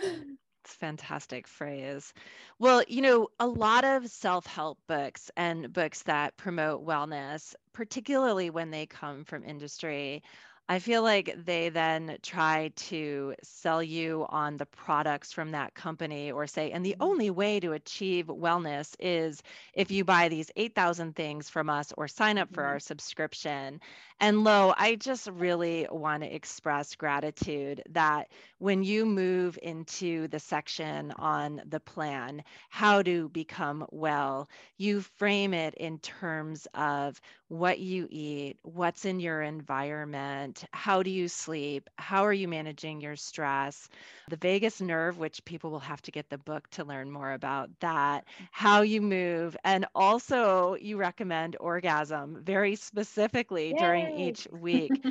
it's 0.00 0.74
fantastic 0.74 1.46
phrase. 1.46 2.12
Well, 2.58 2.82
you 2.86 3.02
know, 3.02 3.28
a 3.38 3.46
lot 3.46 3.84
of 3.84 4.08
self 4.08 4.46
help 4.46 4.78
books 4.86 5.30
and 5.36 5.72
books 5.72 6.02
that 6.04 6.36
promote 6.36 6.86
wellness, 6.86 7.54
particularly 7.72 8.50
when 8.50 8.70
they 8.70 8.86
come 8.86 9.24
from 9.24 9.44
industry, 9.44 10.22
I 10.68 10.78
feel 10.78 11.02
like 11.02 11.34
they 11.44 11.68
then 11.68 12.18
try 12.22 12.70
to 12.76 13.34
sell 13.42 13.82
you 13.82 14.24
on 14.28 14.56
the 14.56 14.66
products 14.66 15.32
from 15.32 15.50
that 15.50 15.74
company 15.74 16.30
or 16.30 16.46
say, 16.46 16.70
and 16.70 16.84
the 16.84 16.92
mm-hmm. 16.92 17.10
only 17.10 17.30
way 17.30 17.58
to 17.58 17.72
achieve 17.72 18.26
wellness 18.26 18.94
is 19.00 19.42
if 19.74 19.90
you 19.90 20.04
buy 20.04 20.28
these 20.28 20.50
8,000 20.54 21.16
things 21.16 21.50
from 21.50 21.68
us 21.68 21.92
or 21.96 22.06
sign 22.06 22.38
up 22.38 22.54
for 22.54 22.62
mm-hmm. 22.62 22.70
our 22.70 22.78
subscription. 22.78 23.80
And 24.20 24.44
Lo, 24.44 24.72
I 24.76 24.94
just 24.94 25.28
really 25.28 25.88
want 25.90 26.22
to 26.22 26.32
express 26.32 26.94
gratitude 26.94 27.82
that 27.90 28.28
when 28.58 28.84
you 28.84 29.06
move 29.06 29.58
into 29.62 30.28
the 30.28 30.38
section 30.38 31.10
on 31.12 31.62
the 31.66 31.80
plan, 31.80 32.44
how 32.68 33.02
to 33.02 33.28
become 33.30 33.86
well, 33.90 34.48
you 34.76 35.00
frame 35.00 35.54
it 35.54 35.74
in 35.74 35.98
terms 35.98 36.68
of 36.74 37.20
what 37.50 37.80
you 37.80 38.06
eat, 38.10 38.56
what's 38.62 39.04
in 39.04 39.18
your 39.18 39.42
environment, 39.42 40.64
how 40.70 41.02
do 41.02 41.10
you 41.10 41.26
sleep, 41.26 41.90
how 41.98 42.24
are 42.24 42.32
you 42.32 42.46
managing 42.46 43.00
your 43.00 43.16
stress, 43.16 43.88
the 44.28 44.36
vagus 44.36 44.80
nerve, 44.80 45.18
which 45.18 45.44
people 45.44 45.72
will 45.72 45.80
have 45.80 46.00
to 46.00 46.12
get 46.12 46.30
the 46.30 46.38
book 46.38 46.70
to 46.70 46.84
learn 46.84 47.10
more 47.10 47.32
about 47.32 47.68
that, 47.80 48.24
mm-hmm. 48.24 48.44
how 48.52 48.82
you 48.82 49.02
move, 49.02 49.56
and 49.64 49.84
also 49.96 50.76
you 50.80 50.96
recommend 50.96 51.56
orgasm 51.58 52.38
very 52.40 52.76
specifically 52.76 53.70
Yay. 53.70 53.78
during 53.78 54.18
each 54.20 54.46
week. 54.52 54.92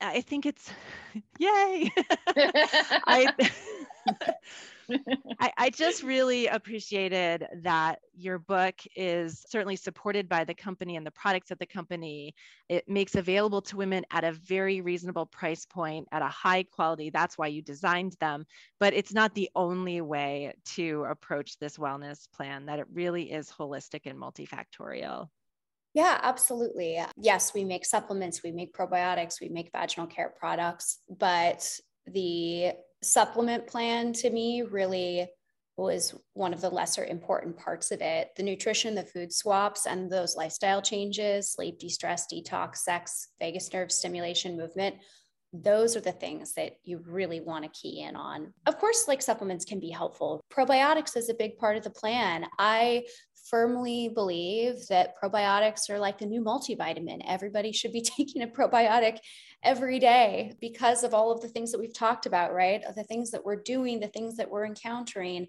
I 0.00 0.22
think 0.22 0.46
it's 0.46 0.70
yay. 1.38 1.92
I 2.36 3.32
I, 5.40 5.52
I 5.56 5.70
just 5.70 6.02
really 6.02 6.46
appreciated 6.46 7.46
that 7.62 8.00
your 8.14 8.38
book 8.38 8.74
is 8.94 9.44
certainly 9.48 9.76
supported 9.76 10.28
by 10.28 10.44
the 10.44 10.54
company 10.54 10.96
and 10.96 11.06
the 11.06 11.10
products 11.10 11.48
that 11.48 11.58
the 11.58 11.66
company 11.66 12.34
it 12.68 12.88
makes 12.88 13.14
available 13.14 13.62
to 13.62 13.76
women 13.76 14.04
at 14.10 14.24
a 14.24 14.32
very 14.32 14.80
reasonable 14.80 15.26
price 15.26 15.66
point 15.66 16.06
at 16.12 16.22
a 16.22 16.28
high 16.28 16.62
quality. 16.62 17.10
That's 17.10 17.38
why 17.38 17.48
you 17.48 17.62
designed 17.62 18.16
them. 18.20 18.44
But 18.78 18.94
it's 18.94 19.12
not 19.12 19.34
the 19.34 19.50
only 19.54 20.00
way 20.00 20.54
to 20.74 21.04
approach 21.08 21.58
this 21.58 21.78
wellness 21.78 22.30
plan 22.32 22.66
that 22.66 22.78
it 22.78 22.86
really 22.92 23.32
is 23.32 23.50
holistic 23.50 24.02
and 24.04 24.18
multifactorial. 24.18 25.28
Yeah, 25.94 26.20
absolutely. 26.22 27.02
Yes, 27.16 27.52
we 27.52 27.64
make 27.64 27.84
supplements, 27.84 28.42
we 28.44 28.52
make 28.52 28.72
probiotics, 28.72 29.40
we 29.40 29.48
make 29.48 29.72
vaginal 29.72 30.06
care 30.06 30.32
products, 30.38 30.98
but 31.08 31.68
the 32.06 32.72
supplement 33.02 33.66
plan 33.66 34.12
to 34.14 34.30
me 34.30 34.62
really 34.62 35.28
was 35.76 36.14
one 36.34 36.52
of 36.52 36.60
the 36.60 36.68
lesser 36.68 37.04
important 37.04 37.56
parts 37.56 37.90
of 37.90 38.02
it. 38.02 38.30
The 38.36 38.42
nutrition, 38.42 38.94
the 38.94 39.02
food 39.02 39.32
swaps, 39.32 39.86
and 39.86 40.10
those 40.10 40.36
lifestyle 40.36 40.82
changes, 40.82 41.50
sleep, 41.50 41.78
de 41.78 41.88
stress, 41.88 42.26
detox, 42.30 42.78
sex, 42.78 43.28
vagus 43.40 43.72
nerve 43.72 43.90
stimulation, 43.90 44.56
movement 44.58 44.96
those 45.52 45.96
are 45.96 46.00
the 46.00 46.12
things 46.12 46.54
that 46.54 46.76
you 46.84 47.02
really 47.06 47.40
want 47.40 47.64
to 47.64 47.70
key 47.70 48.02
in 48.02 48.14
on. 48.14 48.54
Of 48.66 48.78
course, 48.78 49.08
like 49.08 49.20
supplements 49.20 49.64
can 49.64 49.80
be 49.80 49.90
helpful. 49.90 50.40
Probiotics 50.52 51.16
is 51.16 51.28
a 51.28 51.34
big 51.34 51.58
part 51.58 51.76
of 51.76 51.82
the 51.82 51.90
plan. 51.90 52.46
I 52.58 53.04
firmly 53.48 54.08
believe 54.08 54.86
that 54.88 55.14
probiotics 55.20 55.90
are 55.90 55.98
like 55.98 56.18
the 56.18 56.26
new 56.26 56.42
multivitamin. 56.42 57.22
Everybody 57.26 57.72
should 57.72 57.92
be 57.92 58.00
taking 58.16 58.42
a 58.42 58.46
probiotic 58.46 59.18
every 59.62 59.98
day 59.98 60.54
because 60.60 61.04
of 61.04 61.14
all 61.14 61.30
of 61.30 61.40
the 61.40 61.48
things 61.48 61.72
that 61.72 61.78
we've 61.80 61.94
talked 61.94 62.26
about, 62.26 62.54
right? 62.54 62.82
The 62.94 63.04
things 63.04 63.30
that 63.30 63.44
we're 63.44 63.62
doing, 63.62 64.00
the 64.00 64.08
things 64.08 64.36
that 64.36 64.50
we're 64.50 64.66
encountering. 64.66 65.48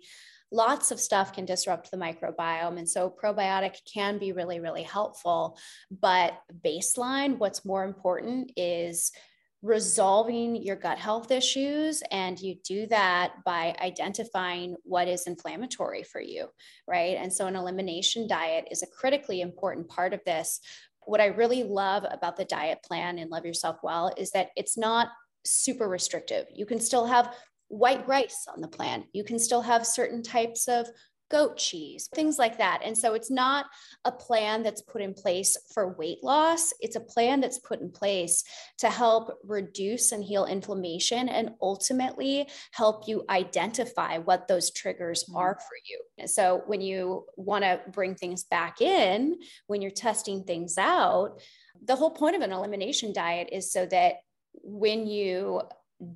Lots 0.51 0.91
of 0.91 0.99
stuff 0.99 1.31
can 1.31 1.45
disrupt 1.45 1.91
the 1.91 1.97
microbiome. 1.97 2.77
And 2.77 2.89
so 2.89 3.09
probiotic 3.09 3.77
can 3.91 4.17
be 4.17 4.33
really, 4.33 4.59
really 4.59 4.83
helpful. 4.83 5.57
But 5.89 6.33
baseline, 6.63 7.37
what's 7.37 7.63
more 7.63 7.85
important 7.85 8.51
is 8.57 9.13
resolving 9.61 10.55
your 10.55 10.75
gut 10.75 10.97
health 10.97 11.31
issues. 11.31 12.01
And 12.11 12.39
you 12.39 12.55
do 12.63 12.87
that 12.87 13.43
by 13.45 13.75
identifying 13.81 14.75
what 14.83 15.07
is 15.07 15.27
inflammatory 15.27 16.03
for 16.03 16.21
you, 16.21 16.47
right? 16.87 17.17
And 17.17 17.31
so, 17.31 17.47
an 17.47 17.55
elimination 17.55 18.27
diet 18.27 18.67
is 18.71 18.83
a 18.83 18.87
critically 18.87 19.41
important 19.41 19.87
part 19.87 20.13
of 20.13 20.21
this. 20.25 20.59
What 21.05 21.21
I 21.21 21.27
really 21.27 21.63
love 21.63 22.05
about 22.09 22.37
the 22.37 22.45
diet 22.45 22.79
plan 22.83 23.17
and 23.17 23.31
Love 23.31 23.45
Yourself 23.45 23.77
Well 23.83 24.13
is 24.17 24.31
that 24.31 24.49
it's 24.55 24.77
not 24.77 25.09
super 25.45 25.89
restrictive. 25.89 26.45
You 26.53 26.65
can 26.65 26.79
still 26.79 27.05
have 27.05 27.35
white 27.67 28.07
rice 28.07 28.47
on 28.53 28.61
the 28.61 28.67
plan. 28.67 29.05
You 29.13 29.23
can 29.23 29.39
still 29.39 29.61
have 29.61 29.87
certain 29.87 30.21
types 30.21 30.67
of 30.67 30.87
goat 31.31 31.57
cheese, 31.57 32.09
things 32.13 32.37
like 32.37 32.57
that. 32.57 32.81
And 32.83 32.95
so 32.95 33.13
it's 33.13 33.31
not 33.31 33.65
a 34.03 34.11
plan 34.11 34.61
that's 34.61 34.81
put 34.81 35.01
in 35.01 35.13
place 35.13 35.57
for 35.73 35.93
weight 35.93 36.21
loss. 36.23 36.73
It's 36.81 36.97
a 36.97 37.01
plan 37.01 37.39
that's 37.39 37.59
put 37.59 37.79
in 37.79 37.89
place 37.89 38.43
to 38.79 38.89
help 38.89 39.39
reduce 39.43 40.11
and 40.11 40.23
heal 40.23 40.45
inflammation 40.45 41.29
and 41.29 41.51
ultimately 41.61 42.49
help 42.71 43.07
you 43.07 43.23
identify 43.29 44.17
what 44.17 44.47
those 44.47 44.71
triggers 44.71 45.23
mm-hmm. 45.23 45.37
are 45.37 45.55
for 45.55 45.77
you. 45.89 46.01
And 46.17 46.29
so 46.29 46.63
when 46.67 46.81
you 46.81 47.25
want 47.37 47.63
to 47.63 47.79
bring 47.91 48.15
things 48.15 48.43
back 48.43 48.81
in, 48.81 49.37
when 49.67 49.81
you're 49.81 49.91
testing 49.91 50.43
things 50.43 50.77
out, 50.77 51.41
the 51.83 51.95
whole 51.95 52.11
point 52.11 52.35
of 52.35 52.41
an 52.41 52.51
elimination 52.51 53.13
diet 53.13 53.49
is 53.51 53.71
so 53.71 53.85
that 53.85 54.15
when 54.63 55.07
you 55.07 55.61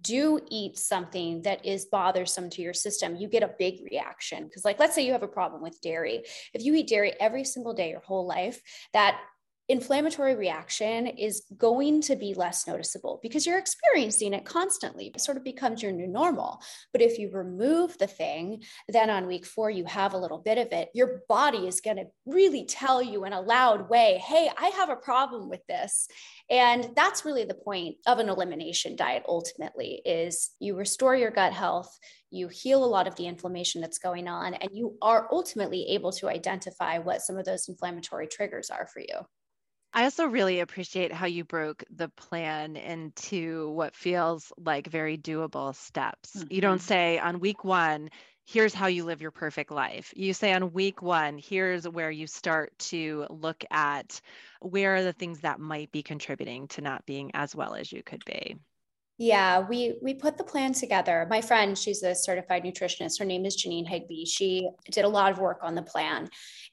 do 0.02 0.40
eat 0.50 0.78
something 0.78 1.42
that 1.44 1.66
is 1.66 1.86
bothersome 1.86 2.50
to 2.52 2.62
your 2.62 2.74
system, 2.74 3.16
you 3.16 3.28
get 3.28 3.44
a 3.44 3.52
big 3.60 3.82
reaction. 3.92 4.46
Because, 4.46 4.66
like, 4.66 4.80
let's 4.80 4.96
say 4.96 5.06
you 5.06 5.12
have 5.12 5.24
a 5.24 5.28
problem 5.28 5.62
with 5.62 5.80
dairy. 5.82 6.24
If 6.54 6.64
you 6.64 6.74
eat 6.76 6.88
dairy 6.88 7.14
every 7.20 7.44
single 7.44 7.74
day 7.74 7.92
your 7.92 8.00
whole 8.00 8.26
life, 8.26 8.62
that 8.94 9.20
inflammatory 9.68 10.36
reaction 10.36 11.08
is 11.08 11.44
going 11.58 12.02
to 12.02 12.16
be 12.16 12.34
less 12.36 12.68
noticeable 12.68 13.20
because 13.24 13.46
you're 13.46 13.58
experiencing 13.58 14.34
it 14.34 14.46
constantly. 14.46 15.12
It 15.16 15.22
sort 15.22 15.38
of 15.38 15.44
becomes 15.44 15.82
your 15.82 15.92
new 15.92 16.08
normal. 16.08 16.62
But 16.92 17.02
if 17.02 17.18
you 17.18 17.32
remove 17.32 17.98
the 17.98 18.08
thing, 18.08 18.64
then 18.88 19.10
on 19.10 19.26
week 19.26 19.46
four, 19.46 19.70
you 19.70 19.86
have 19.86 20.14
a 20.14 20.18
little 20.18 20.38
bit 20.38 20.60
of 20.60 20.72
it. 20.72 20.90
Your 20.94 21.22
body 21.28 21.68
is 21.68 21.82
going 21.82 21.98
to 21.98 22.06
really 22.26 22.66
tell 22.66 23.02
you 23.02 23.26
in 23.26 23.34
a 23.34 23.42
loud 23.42 23.90
way, 23.90 24.22
hey, 24.26 24.50
I 24.56 24.68
have 24.68 24.90
a 24.90 24.96
problem 24.96 25.50
with 25.50 25.66
this. 25.68 26.08
And 26.50 26.92
that's 26.96 27.26
really 27.26 27.46
the 27.46 27.56
point 27.56 27.96
of 28.06 28.20
an 28.20 28.30
elimination 28.30 28.96
diet 28.96 29.24
ultimately 29.28 30.02
is 30.06 30.52
you 30.60 30.76
restore 30.76 31.16
your 31.16 31.32
gut 31.32 31.54
health, 31.54 31.98
you 32.30 32.50
heal 32.50 32.84
a 32.84 32.86
lot 32.86 33.08
of 33.08 33.16
the 33.16 33.26
inflammation 33.26 33.82
that's 33.82 33.98
going 33.98 34.28
on, 34.28 34.54
and 34.54 34.70
you 34.72 34.96
are 35.02 35.28
ultimately 35.32 35.88
able 35.90 36.12
to 36.12 36.30
identify 36.30 37.00
what 37.00 37.22
some 37.22 37.38
of 37.38 37.46
those 37.46 37.68
inflammatory 37.68 38.28
triggers 38.28 38.70
are 38.70 38.88
for 38.94 39.00
you. 39.00 39.26
I 39.96 40.04
also 40.04 40.26
really 40.26 40.60
appreciate 40.60 41.14
how 41.14 41.26
you 41.26 41.46
broke 41.46 41.86
the 41.90 42.10
plan 42.10 42.76
into 42.76 43.70
what 43.70 43.96
feels 43.96 44.52
like 44.58 44.88
very 44.88 45.18
doable 45.18 45.74
steps. 45.74 46.36
Mm-hmm. 46.36 46.54
You 46.54 46.60
don't 46.60 46.78
mm-hmm. 46.80 46.86
say 46.86 47.18
on 47.18 47.40
week 47.40 47.64
one, 47.64 48.10
here's 48.44 48.74
how 48.74 48.88
you 48.88 49.06
live 49.06 49.22
your 49.22 49.32
perfect 49.32 49.72
life. 49.72 50.14
You 50.14 50.34
say 50.34 50.52
on 50.52 50.74
week 50.74 51.02
one, 51.02 51.38
here's 51.38 51.88
where 51.88 52.12
you 52.12 52.28
start 52.28 52.78
to 52.80 53.26
look 53.30 53.64
at 53.72 54.20
where 54.60 54.96
are 54.96 55.04
the 55.04 55.14
things 55.14 55.40
that 55.40 55.62
might 55.62 55.94
be 55.94 56.04
contributing 56.04 56.68
to 56.70 56.82
not 56.82 57.06
being 57.06 57.32
as 57.34 57.56
well 57.56 57.74
as 57.74 57.90
you 57.90 58.04
could 58.04 58.26
be. 58.26 58.58
Yeah, 59.18 59.62
we 59.62 59.98
we 60.02 60.14
put 60.14 60.38
the 60.38 60.44
plan 60.44 60.74
together. 60.74 61.26
My 61.30 61.40
friend, 61.40 61.78
she's 61.78 62.04
a 62.04 62.14
certified 62.14 62.64
nutritionist. 62.64 63.18
Her 63.18 63.24
name 63.24 63.46
is 63.46 63.56
Janine 63.56 63.88
Higby. 63.88 64.26
She 64.26 64.70
did 64.92 65.06
a 65.06 65.10
lot 65.10 65.32
of 65.32 65.40
work 65.40 65.60
on 65.62 65.74
the 65.74 65.82
plan, 65.82 66.28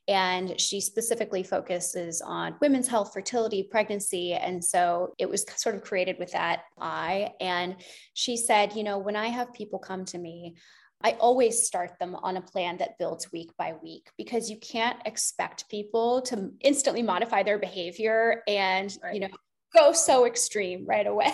and 0.09 0.61
she 0.61 0.81
specifically 0.81 1.45
focuses 1.45 2.21
on 2.21 2.57
women's 2.61 2.89
health, 2.89 3.13
fertility, 3.13 3.63
pregnancy, 3.71 4.33
and 4.33 4.65
so 4.65 5.15
it 5.19 5.29
was 5.29 5.47
sort 5.57 5.77
of 5.77 5.83
created 5.83 6.19
with 6.19 6.33
that 6.33 6.63
eye. 6.81 7.31
And 7.41 7.77
she 8.15 8.37
said, 8.37 8.75
you 8.75 8.83
know, 8.83 8.99
when 8.99 9.15
I 9.15 9.29
have 9.29 9.55
people 9.55 9.79
come 9.79 10.05
to 10.07 10.19
me, 10.19 10.57
I 11.05 11.13
always 11.13 11.65
start 11.65 11.99
them 11.99 12.17
on 12.17 12.37
a 12.37 12.43
plan 12.43 12.77
that 12.79 12.99
builds 12.99 13.31
week 13.33 13.51
by 13.57 13.75
week 13.83 14.11
because 14.17 14.51
you 14.51 14.57
can't 14.59 15.01
expect 15.05 15.69
people 15.69 16.23
to 16.23 16.51
instantly 16.61 17.03
modify 17.03 17.43
their 17.43 17.59
behavior 17.59 18.43
and 18.47 18.97
right. 19.03 19.15
you 19.15 19.21
know 19.21 19.29
go 19.77 19.93
so 19.93 20.27
extreme 20.27 20.85
right 20.87 21.07
away. 21.07 21.33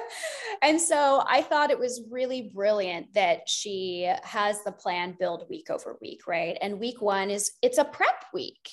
and 0.62 0.80
so 0.80 1.22
I 1.26 1.42
thought 1.42 1.70
it 1.70 1.78
was 1.78 2.02
really 2.10 2.50
brilliant 2.54 3.12
that 3.14 3.48
she 3.48 4.12
has 4.22 4.62
the 4.64 4.72
plan 4.72 5.16
build 5.18 5.46
week 5.48 5.70
over 5.70 5.96
week, 6.00 6.26
right? 6.26 6.56
And 6.60 6.80
week 6.80 7.00
one 7.00 7.30
is 7.30 7.52
it's 7.62 7.78
a 7.78 7.84
prep 7.84 8.24
week. 8.32 8.70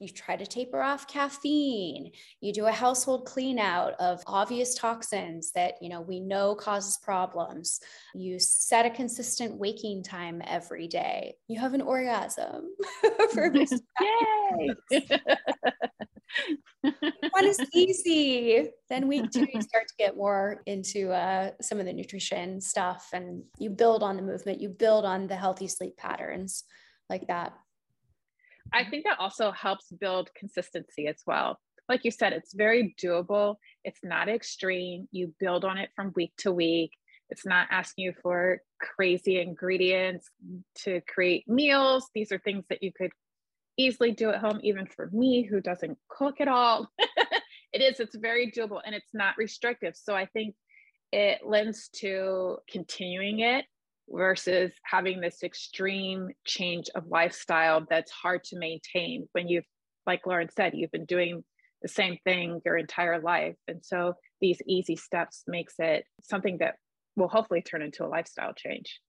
You 0.00 0.08
try 0.08 0.36
to 0.36 0.46
taper 0.46 0.80
off 0.80 1.08
caffeine. 1.08 2.12
You 2.40 2.52
do 2.52 2.66
a 2.66 2.72
household 2.72 3.26
clean 3.26 3.58
out 3.58 3.94
of 3.98 4.22
obvious 4.28 4.76
toxins 4.76 5.50
that 5.52 5.74
you 5.82 5.88
know 5.88 6.00
we 6.00 6.20
know 6.20 6.54
causes 6.54 6.98
problems. 7.02 7.80
You 8.14 8.38
set 8.38 8.86
a 8.86 8.90
consistent 8.90 9.56
waking 9.56 10.04
time 10.04 10.40
every 10.46 10.86
day. 10.86 11.34
You 11.48 11.58
have 11.58 11.74
an 11.74 11.82
orgasm 11.82 12.68
for 13.32 13.52
Yay! 14.90 15.08
One 16.82 17.44
is 17.44 17.58
easy. 17.74 18.70
Then 18.88 19.08
week 19.08 19.30
two, 19.30 19.46
you 19.52 19.62
start 19.62 19.88
to 19.88 19.94
get 19.98 20.16
more 20.16 20.62
into 20.66 21.10
uh, 21.10 21.50
some 21.60 21.80
of 21.80 21.86
the 21.86 21.92
nutrition 21.92 22.60
stuff 22.60 23.08
and 23.12 23.42
you 23.58 23.70
build 23.70 24.02
on 24.02 24.16
the 24.16 24.22
movement, 24.22 24.60
you 24.60 24.68
build 24.68 25.04
on 25.04 25.26
the 25.26 25.36
healthy 25.36 25.68
sleep 25.68 25.96
patterns 25.96 26.64
like 27.08 27.26
that. 27.28 27.54
I 28.72 28.84
think 28.84 29.04
that 29.04 29.18
also 29.18 29.50
helps 29.50 29.90
build 29.90 30.30
consistency 30.34 31.06
as 31.06 31.22
well. 31.26 31.58
Like 31.88 32.04
you 32.04 32.10
said, 32.10 32.34
it's 32.34 32.52
very 32.52 32.94
doable. 33.02 33.56
It's 33.82 34.00
not 34.02 34.28
extreme. 34.28 35.08
You 35.10 35.34
build 35.40 35.64
on 35.64 35.78
it 35.78 35.90
from 35.96 36.12
week 36.14 36.32
to 36.38 36.52
week. 36.52 36.92
It's 37.30 37.46
not 37.46 37.68
asking 37.70 38.04
you 38.04 38.14
for 38.22 38.60
crazy 38.80 39.40
ingredients 39.40 40.28
to 40.82 41.00
create 41.08 41.48
meals. 41.48 42.08
These 42.14 42.32
are 42.32 42.38
things 42.38 42.64
that 42.68 42.82
you 42.82 42.92
could 42.92 43.10
easily 43.78 44.10
do 44.10 44.30
at 44.30 44.40
home, 44.40 44.60
even 44.62 44.86
for 44.86 45.08
me 45.12 45.42
who 45.42 45.60
doesn't 45.60 45.96
cook 46.08 46.40
at 46.40 46.48
all. 46.48 46.90
it 47.72 47.80
is, 47.80 48.00
it's 48.00 48.16
very 48.16 48.50
doable 48.50 48.80
and 48.84 48.94
it's 48.94 49.14
not 49.14 49.38
restrictive. 49.38 49.94
So 49.96 50.14
I 50.14 50.26
think 50.26 50.54
it 51.12 51.40
lends 51.46 51.88
to 51.96 52.58
continuing 52.68 53.40
it 53.40 53.64
versus 54.10 54.72
having 54.82 55.20
this 55.20 55.42
extreme 55.42 56.28
change 56.44 56.90
of 56.94 57.06
lifestyle 57.06 57.86
that's 57.88 58.10
hard 58.10 58.44
to 58.44 58.58
maintain 58.58 59.28
when 59.32 59.48
you've, 59.48 59.64
like 60.06 60.26
Lauren 60.26 60.48
said, 60.54 60.72
you've 60.74 60.90
been 60.90 61.04
doing 61.04 61.44
the 61.82 61.88
same 61.88 62.18
thing 62.24 62.60
your 62.64 62.76
entire 62.76 63.20
life. 63.20 63.56
And 63.68 63.84
so 63.84 64.14
these 64.40 64.60
easy 64.66 64.96
steps 64.96 65.44
makes 65.46 65.74
it 65.78 66.04
something 66.22 66.58
that 66.58 66.76
will 67.16 67.28
hopefully 67.28 67.62
turn 67.62 67.82
into 67.82 68.04
a 68.04 68.08
lifestyle 68.08 68.52
change. 68.54 69.00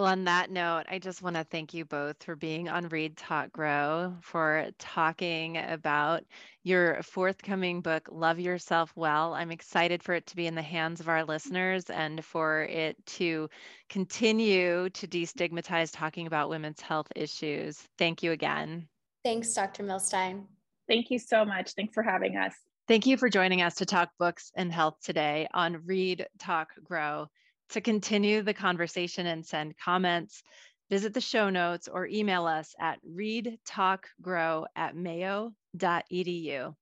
Well, 0.00 0.08
on 0.08 0.24
that 0.24 0.50
note, 0.50 0.84
I 0.88 0.98
just 0.98 1.20
want 1.20 1.36
to 1.36 1.44
thank 1.44 1.74
you 1.74 1.84
both 1.84 2.22
for 2.22 2.34
being 2.34 2.70
on 2.70 2.88
Read 2.88 3.18
Talk 3.18 3.52
Grow, 3.52 4.16
for 4.22 4.70
talking 4.78 5.58
about 5.58 6.24
your 6.62 7.02
forthcoming 7.02 7.82
book, 7.82 8.08
Love 8.10 8.40
Yourself 8.40 8.90
Well. 8.96 9.34
I'm 9.34 9.50
excited 9.50 10.02
for 10.02 10.14
it 10.14 10.26
to 10.28 10.36
be 10.36 10.46
in 10.46 10.54
the 10.54 10.62
hands 10.62 11.00
of 11.00 11.10
our 11.10 11.22
listeners 11.22 11.90
and 11.90 12.24
for 12.24 12.62
it 12.62 12.96
to 13.18 13.50
continue 13.90 14.88
to 14.88 15.06
destigmatize 15.06 15.90
talking 15.92 16.26
about 16.26 16.48
women's 16.48 16.80
health 16.80 17.08
issues. 17.14 17.86
Thank 17.98 18.22
you 18.22 18.32
again. 18.32 18.88
Thanks, 19.22 19.52
Dr. 19.52 19.82
Millstine. 19.82 20.46
Thank 20.88 21.10
you 21.10 21.18
so 21.18 21.44
much. 21.44 21.74
Thanks 21.74 21.92
for 21.92 22.02
having 22.02 22.38
us. 22.38 22.54
Thank 22.88 23.04
you 23.04 23.18
for 23.18 23.28
joining 23.28 23.60
us 23.60 23.74
to 23.74 23.84
talk 23.84 24.08
books 24.18 24.50
and 24.56 24.72
health 24.72 24.96
today 25.02 25.46
on 25.52 25.82
Read 25.84 26.26
Talk 26.38 26.70
Grow. 26.82 27.28
To 27.70 27.80
continue 27.80 28.42
the 28.42 28.52
conversation 28.52 29.26
and 29.26 29.46
send 29.46 29.78
comments, 29.78 30.42
visit 30.90 31.14
the 31.14 31.20
show 31.20 31.50
notes 31.50 31.86
or 31.86 32.04
email 32.08 32.46
us 32.46 32.74
at 32.80 32.98
readtalkgrow 33.08 34.66
at 34.74 34.96
mayo.edu. 34.96 36.74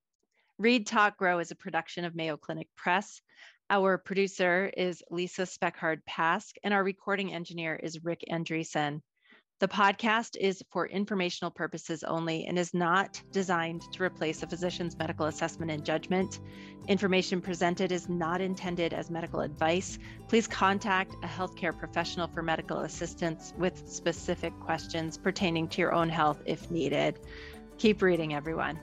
Read 0.58 0.86
Talk 0.86 1.18
Grow 1.18 1.40
is 1.40 1.50
a 1.50 1.56
production 1.56 2.06
of 2.06 2.14
Mayo 2.14 2.38
Clinic 2.38 2.68
Press. 2.74 3.20
Our 3.68 3.98
producer 3.98 4.72
is 4.74 5.02
Lisa 5.10 5.42
Speckhard 5.42 6.00
Pask, 6.08 6.52
and 6.64 6.72
our 6.72 6.82
recording 6.82 7.34
engineer 7.34 7.76
is 7.76 8.02
Rick 8.02 8.24
Andreessen. 8.30 9.02
The 9.60 9.66
podcast 9.66 10.36
is 10.36 10.62
for 10.70 10.86
informational 10.86 11.50
purposes 11.50 12.04
only 12.04 12.46
and 12.46 12.56
is 12.56 12.72
not 12.74 13.20
designed 13.32 13.82
to 13.92 14.04
replace 14.04 14.44
a 14.44 14.46
physician's 14.46 14.96
medical 14.96 15.26
assessment 15.26 15.72
and 15.72 15.84
judgment. 15.84 16.38
Information 16.86 17.40
presented 17.40 17.90
is 17.90 18.08
not 18.08 18.40
intended 18.40 18.92
as 18.94 19.10
medical 19.10 19.40
advice. 19.40 19.98
Please 20.28 20.46
contact 20.46 21.16
a 21.24 21.26
healthcare 21.26 21.76
professional 21.76 22.28
for 22.28 22.40
medical 22.40 22.80
assistance 22.80 23.52
with 23.58 23.82
specific 23.88 24.52
questions 24.60 25.18
pertaining 25.18 25.66
to 25.68 25.80
your 25.80 25.92
own 25.92 26.08
health 26.08 26.40
if 26.46 26.70
needed. 26.70 27.18
Keep 27.78 28.00
reading, 28.00 28.34
everyone. 28.34 28.78